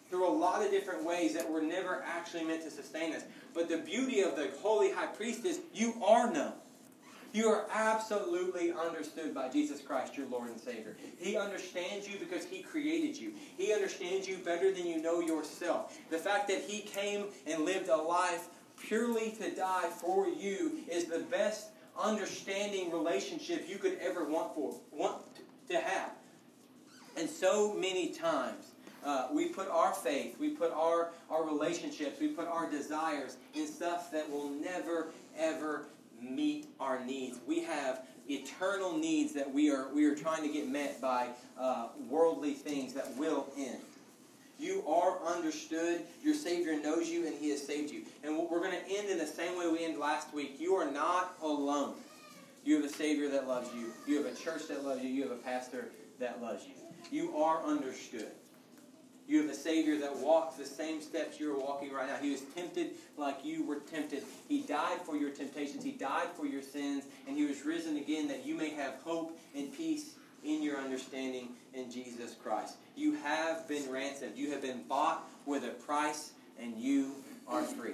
through 0.10 0.28
a 0.28 0.30
lot 0.30 0.64
of 0.64 0.72
different 0.72 1.04
ways 1.06 1.34
that 1.36 1.50
were 1.50 1.62
never 1.62 2.04
actually 2.06 2.44
meant 2.44 2.64
to 2.64 2.72
sustain 2.72 3.14
us. 3.14 3.24
But 3.54 3.70
the 3.70 3.78
beauty 3.78 4.22
of 4.22 4.36
the 4.36 4.50
holy 4.62 4.92
high 4.92 5.08
priest 5.08 5.46
is 5.46 5.60
you 5.74 5.94
are 6.04 6.32
known. 6.32 6.54
You 7.32 7.48
are 7.50 7.66
absolutely 7.72 8.72
understood 8.72 9.36
by 9.36 9.50
Jesus 9.50 9.82
Christ, 9.82 10.18
your 10.18 10.28
Lord 10.28 10.50
and 10.50 10.60
Savior. 10.60 10.98
He 11.18 11.38
understands 11.38 12.08
you 12.08 12.18
because 12.18 12.46
He 12.46 12.62
created 12.62 13.18
you. 13.18 13.34
He 13.58 13.74
understands 13.74 14.28
you 14.28 14.38
better 14.38 14.72
than 14.72 14.88
you 14.88 15.02
know 15.02 15.20
yourself. 15.20 15.98
The 16.10 16.18
fact 16.18 16.48
that 16.48 16.62
He 16.62 16.82
came 16.82 17.26
and 17.46 17.66
lived 17.66 17.90
a 17.90 17.96
life 17.96 18.48
purely 18.82 19.32
to 19.32 19.52
die 19.56 19.90
for 19.90 20.28
you 20.28 20.80
is 20.90 21.06
the 21.06 21.20
best 21.20 21.70
understanding 21.98 22.92
relationship 22.92 23.68
you 23.68 23.78
could 23.78 23.98
ever 24.02 24.24
want 24.24 24.56
for 24.56 24.76
want 24.92 25.22
to 25.70 25.78
have. 25.78 26.12
And 27.18 27.30
so 27.30 27.74
many 27.74 28.10
times 28.10 28.72
uh, 29.04 29.28
we 29.32 29.50
put 29.50 29.68
our 29.70 29.94
faith, 29.94 30.38
we 30.40 30.50
put 30.50 30.72
our, 30.72 31.12
our 31.30 31.46
relationships, 31.46 32.20
we 32.20 32.30
put 32.30 32.48
our 32.48 32.70
desires 32.70 33.38
in 33.54 33.68
stuff 33.68 34.12
that 34.12 34.30
will 34.30 34.50
never, 34.50 35.10
ever 35.38 35.86
meet 36.22 36.68
our 36.80 37.04
needs. 37.04 37.40
We 37.48 37.64
have 37.64 38.04
eternal 38.30 38.98
needs 38.98 39.34
that 39.34 39.52
we 39.52 39.72
are, 39.72 39.94
we 39.94 40.06
are 40.06 40.16
trying 40.16 40.44
to 40.44 40.50
get 40.50 40.70
met 40.70 41.02
by 41.02 41.30
uh, 41.60 41.88
worldly 42.08 42.54
things 42.54 42.94
that 42.94 43.16
will 43.18 43.48
end. 43.58 43.80
You 44.60 44.84
are 44.88 45.20
understood. 45.26 46.02
Your 46.22 46.36
Savior 46.36 46.78
knows 46.80 47.10
you, 47.10 47.26
and 47.26 47.34
He 47.34 47.50
has 47.52 47.66
saved 47.66 47.92
you. 47.92 48.04
And 48.24 48.38
we're 48.38 48.60
going 48.60 48.78
to 48.78 48.98
end 48.98 49.10
in 49.10 49.18
the 49.18 49.26
same 49.26 49.58
way 49.58 49.70
we 49.70 49.84
ended 49.84 50.00
last 50.00 50.34
week. 50.34 50.58
You 50.60 50.76
are 50.76 50.92
not 50.92 51.38
alone. 51.42 51.96
You 52.66 52.76
have 52.76 52.84
a 52.84 52.94
Savior 52.94 53.30
that 53.30 53.48
loves 53.48 53.74
you. 53.74 53.94
You 54.06 54.22
have 54.22 54.34
a 54.34 54.36
church 54.36 54.68
that 54.68 54.84
loves 54.84 55.02
you. 55.02 55.10
You 55.10 55.24
have 55.24 55.32
a 55.32 55.36
pastor 55.36 55.90
that 56.20 56.42
loves 56.42 56.66
you. 56.66 56.74
You 57.10 57.38
are 57.38 57.64
understood. 57.64 58.32
You 59.30 59.44
have 59.44 59.52
a 59.52 59.56
Savior 59.56 59.96
that 60.00 60.18
walks 60.18 60.56
the 60.56 60.66
same 60.66 61.02
steps 61.02 61.40
you're 61.40 61.58
walking 61.58 61.94
right 61.94 62.08
now. 62.08 62.16
He 62.16 62.32
was 62.32 62.42
tempted 62.56 62.94
like 63.16 63.46
you 63.46 63.64
were 63.64 63.76
tempted. 63.76 64.24
He 64.48 64.62
died 64.64 65.00
for 65.06 65.16
your 65.16 65.30
temptations, 65.30 65.84
He 65.84 65.92
died 65.92 66.30
for 66.36 66.48
your 66.48 66.64
sins, 66.64 67.04
and 67.28 67.38
He 67.38 67.46
was 67.46 67.64
risen 67.64 67.98
again 67.98 68.28
that 68.28 68.44
you 68.44 68.56
may 68.56 68.72
have 68.72 68.96
hope 69.04 69.38
and 69.56 69.72
peace 69.72 70.16
in 70.44 70.64
your 70.64 70.78
understanding 70.78 71.50
in 71.76 71.92
Jesus 71.92 72.34
Christ. 72.42 72.78
You 72.96 73.14
have 73.18 73.68
been 73.68 73.90
ransomed, 73.92 74.36
you 74.36 74.50
have 74.52 74.64
been 74.64 74.82
bought 74.90 75.24
with 75.46 75.64
a 75.64 75.70
price, 75.70 76.32
and 76.60 76.76
you 76.76 77.14
are 77.48 77.62
free. 77.62 77.94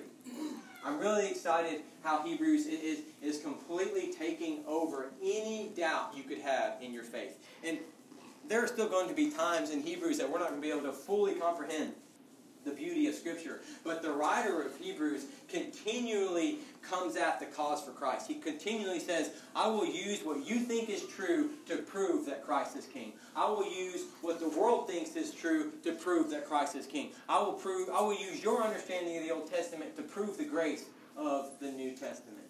I'm 0.85 0.99
really 0.99 1.27
excited 1.27 1.81
how 2.03 2.23
Hebrews 2.23 2.67
is, 2.67 2.99
is 3.21 3.41
completely 3.41 4.13
taking 4.13 4.63
over 4.67 5.07
any 5.21 5.71
doubt 5.75 6.13
you 6.15 6.23
could 6.23 6.37
have 6.39 6.81
in 6.81 6.93
your 6.93 7.03
faith. 7.03 7.43
And 7.63 7.79
there 8.47 8.63
are 8.63 8.67
still 8.67 8.87
going 8.87 9.07
to 9.09 9.15
be 9.15 9.31
times 9.31 9.71
in 9.71 9.81
Hebrews 9.81 10.17
that 10.17 10.29
we're 10.29 10.39
not 10.39 10.49
going 10.49 10.61
to 10.61 10.67
be 10.67 10.71
able 10.71 10.83
to 10.83 10.93
fully 10.93 11.35
comprehend 11.35 11.93
the 12.65 12.71
beauty 12.71 13.07
of 13.07 13.15
Scripture. 13.15 13.61
But 13.83 14.01
the 14.01 14.11
writer 14.11 14.63
of 14.63 14.75
Hebrews 14.77 15.25
continually 15.47 16.59
comes 16.81 17.15
at 17.15 17.39
the 17.39 17.45
cause 17.45 17.83
for 17.83 17.91
Christ. 17.91 18.27
He 18.27 18.35
continually 18.35 18.99
says, 18.99 19.31
I 19.55 19.67
will 19.67 19.85
use 19.85 20.21
what 20.23 20.45
you 20.45 20.59
think 20.59 20.89
is 20.89 21.03
true 21.03 21.51
to 21.67 21.77
prove 21.77 22.25
that 22.25 22.43
Christ 22.43 22.75
is 22.75 22.85
King. 22.87 23.13
I 23.35 23.47
will 23.47 23.71
use 23.71 24.05
what 24.21 24.39
the 24.39 24.49
world 24.49 24.87
thinks 24.87 25.15
is 25.15 25.31
true 25.31 25.73
to 25.83 25.93
prove 25.93 26.31
that 26.31 26.47
Christ 26.47 26.75
is 26.75 26.87
King. 26.87 27.11
I 27.29 27.39
will 27.39 27.53
prove 27.53 27.89
I 27.89 28.01
will 28.01 28.19
use 28.19 28.43
your 28.43 28.63
understanding 28.63 29.17
of 29.17 29.23
the 29.23 29.31
Old 29.31 29.49
Testament 29.49 29.95
to 29.97 30.01
prove 30.01 30.37
the 30.37 30.45
grace 30.45 30.85
of 31.15 31.51
the 31.59 31.71
New 31.71 31.91
Testament. 31.91 32.44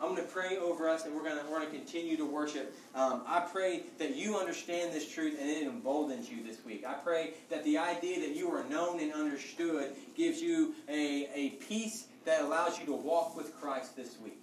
I'm 0.00 0.14
going 0.14 0.26
to 0.26 0.32
pray 0.32 0.56
over 0.56 0.88
us, 0.88 1.04
and 1.04 1.14
we're 1.14 1.22
going 1.22 1.38
to, 1.38 1.44
we're 1.44 1.60
going 1.60 1.70
to 1.70 1.76
continue 1.76 2.16
to 2.16 2.24
worship. 2.24 2.74
Um, 2.94 3.22
I 3.26 3.40
pray 3.40 3.84
that 3.98 4.16
you 4.16 4.36
understand 4.36 4.92
this 4.92 5.10
truth 5.10 5.38
and 5.40 5.48
it 5.48 5.66
emboldens 5.66 6.28
you 6.28 6.42
this 6.42 6.64
week. 6.64 6.84
I 6.86 6.94
pray 6.94 7.34
that 7.48 7.64
the 7.64 7.78
idea 7.78 8.20
that 8.20 8.34
you 8.34 8.50
are 8.50 8.64
known 8.64 9.00
and 9.00 9.12
understood 9.12 9.92
gives 10.16 10.42
you 10.42 10.74
a, 10.88 11.28
a 11.34 11.50
peace 11.68 12.06
that 12.24 12.42
allows 12.42 12.78
you 12.78 12.86
to 12.86 12.92
walk 12.92 13.36
with 13.36 13.54
Christ 13.60 13.96
this 13.96 14.16
week. 14.22 14.38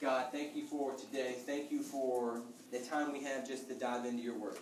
God, 0.00 0.26
thank 0.32 0.54
you 0.54 0.64
for 0.64 0.94
today. 0.94 1.34
Thank 1.44 1.70
you 1.70 1.82
for 1.82 2.42
the 2.70 2.78
time 2.80 3.12
we 3.12 3.22
have 3.24 3.46
just 3.46 3.68
to 3.68 3.74
dive 3.74 4.04
into 4.04 4.22
your 4.22 4.36
word. 4.36 4.58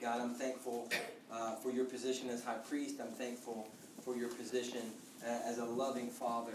God, 0.00 0.20
I'm 0.20 0.34
thankful 0.34 0.88
uh, 1.32 1.56
for 1.56 1.70
your 1.70 1.84
position 1.84 2.28
as 2.30 2.44
high 2.44 2.54
priest. 2.54 2.96
I'm 3.00 3.12
thankful 3.12 3.68
for 4.04 4.16
your 4.16 4.28
position 4.28 4.82
uh, 5.24 5.38
as 5.44 5.58
a 5.58 5.64
loving 5.64 6.08
father 6.08 6.54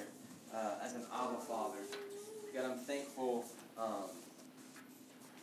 uh, 0.54 0.76
as 0.84 0.94
an 0.94 1.04
Abba 1.14 1.38
Father. 1.38 1.80
God, 2.54 2.66
I'm 2.72 2.78
thankful 2.78 3.46
um, 3.78 4.10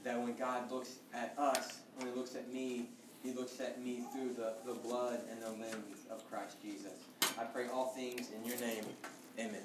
that 0.05 0.21
when 0.21 0.37
God 0.37 0.71
looks 0.71 0.97
at 1.13 1.35
us, 1.37 1.81
when 1.97 2.09
He 2.09 2.15
looks 2.15 2.37
at 2.37 2.53
me, 2.53 2.87
He 3.23 3.33
looks 3.33 3.61
at 3.61 3.83
me 3.83 4.03
through 4.13 4.35
the, 4.35 4.55
the 4.65 4.75
blood 4.75 5.21
and 5.31 5.43
the 5.43 5.51
limbs 5.51 6.07
of 6.11 6.29
Christ 6.31 6.57
Jesus. 6.63 6.93
I 7.39 7.45
pray 7.45 7.67
all 7.73 7.89
things 7.89 8.29
in 8.31 8.45
your 8.49 8.59
name. 8.61 8.85
Amen. 9.39 9.63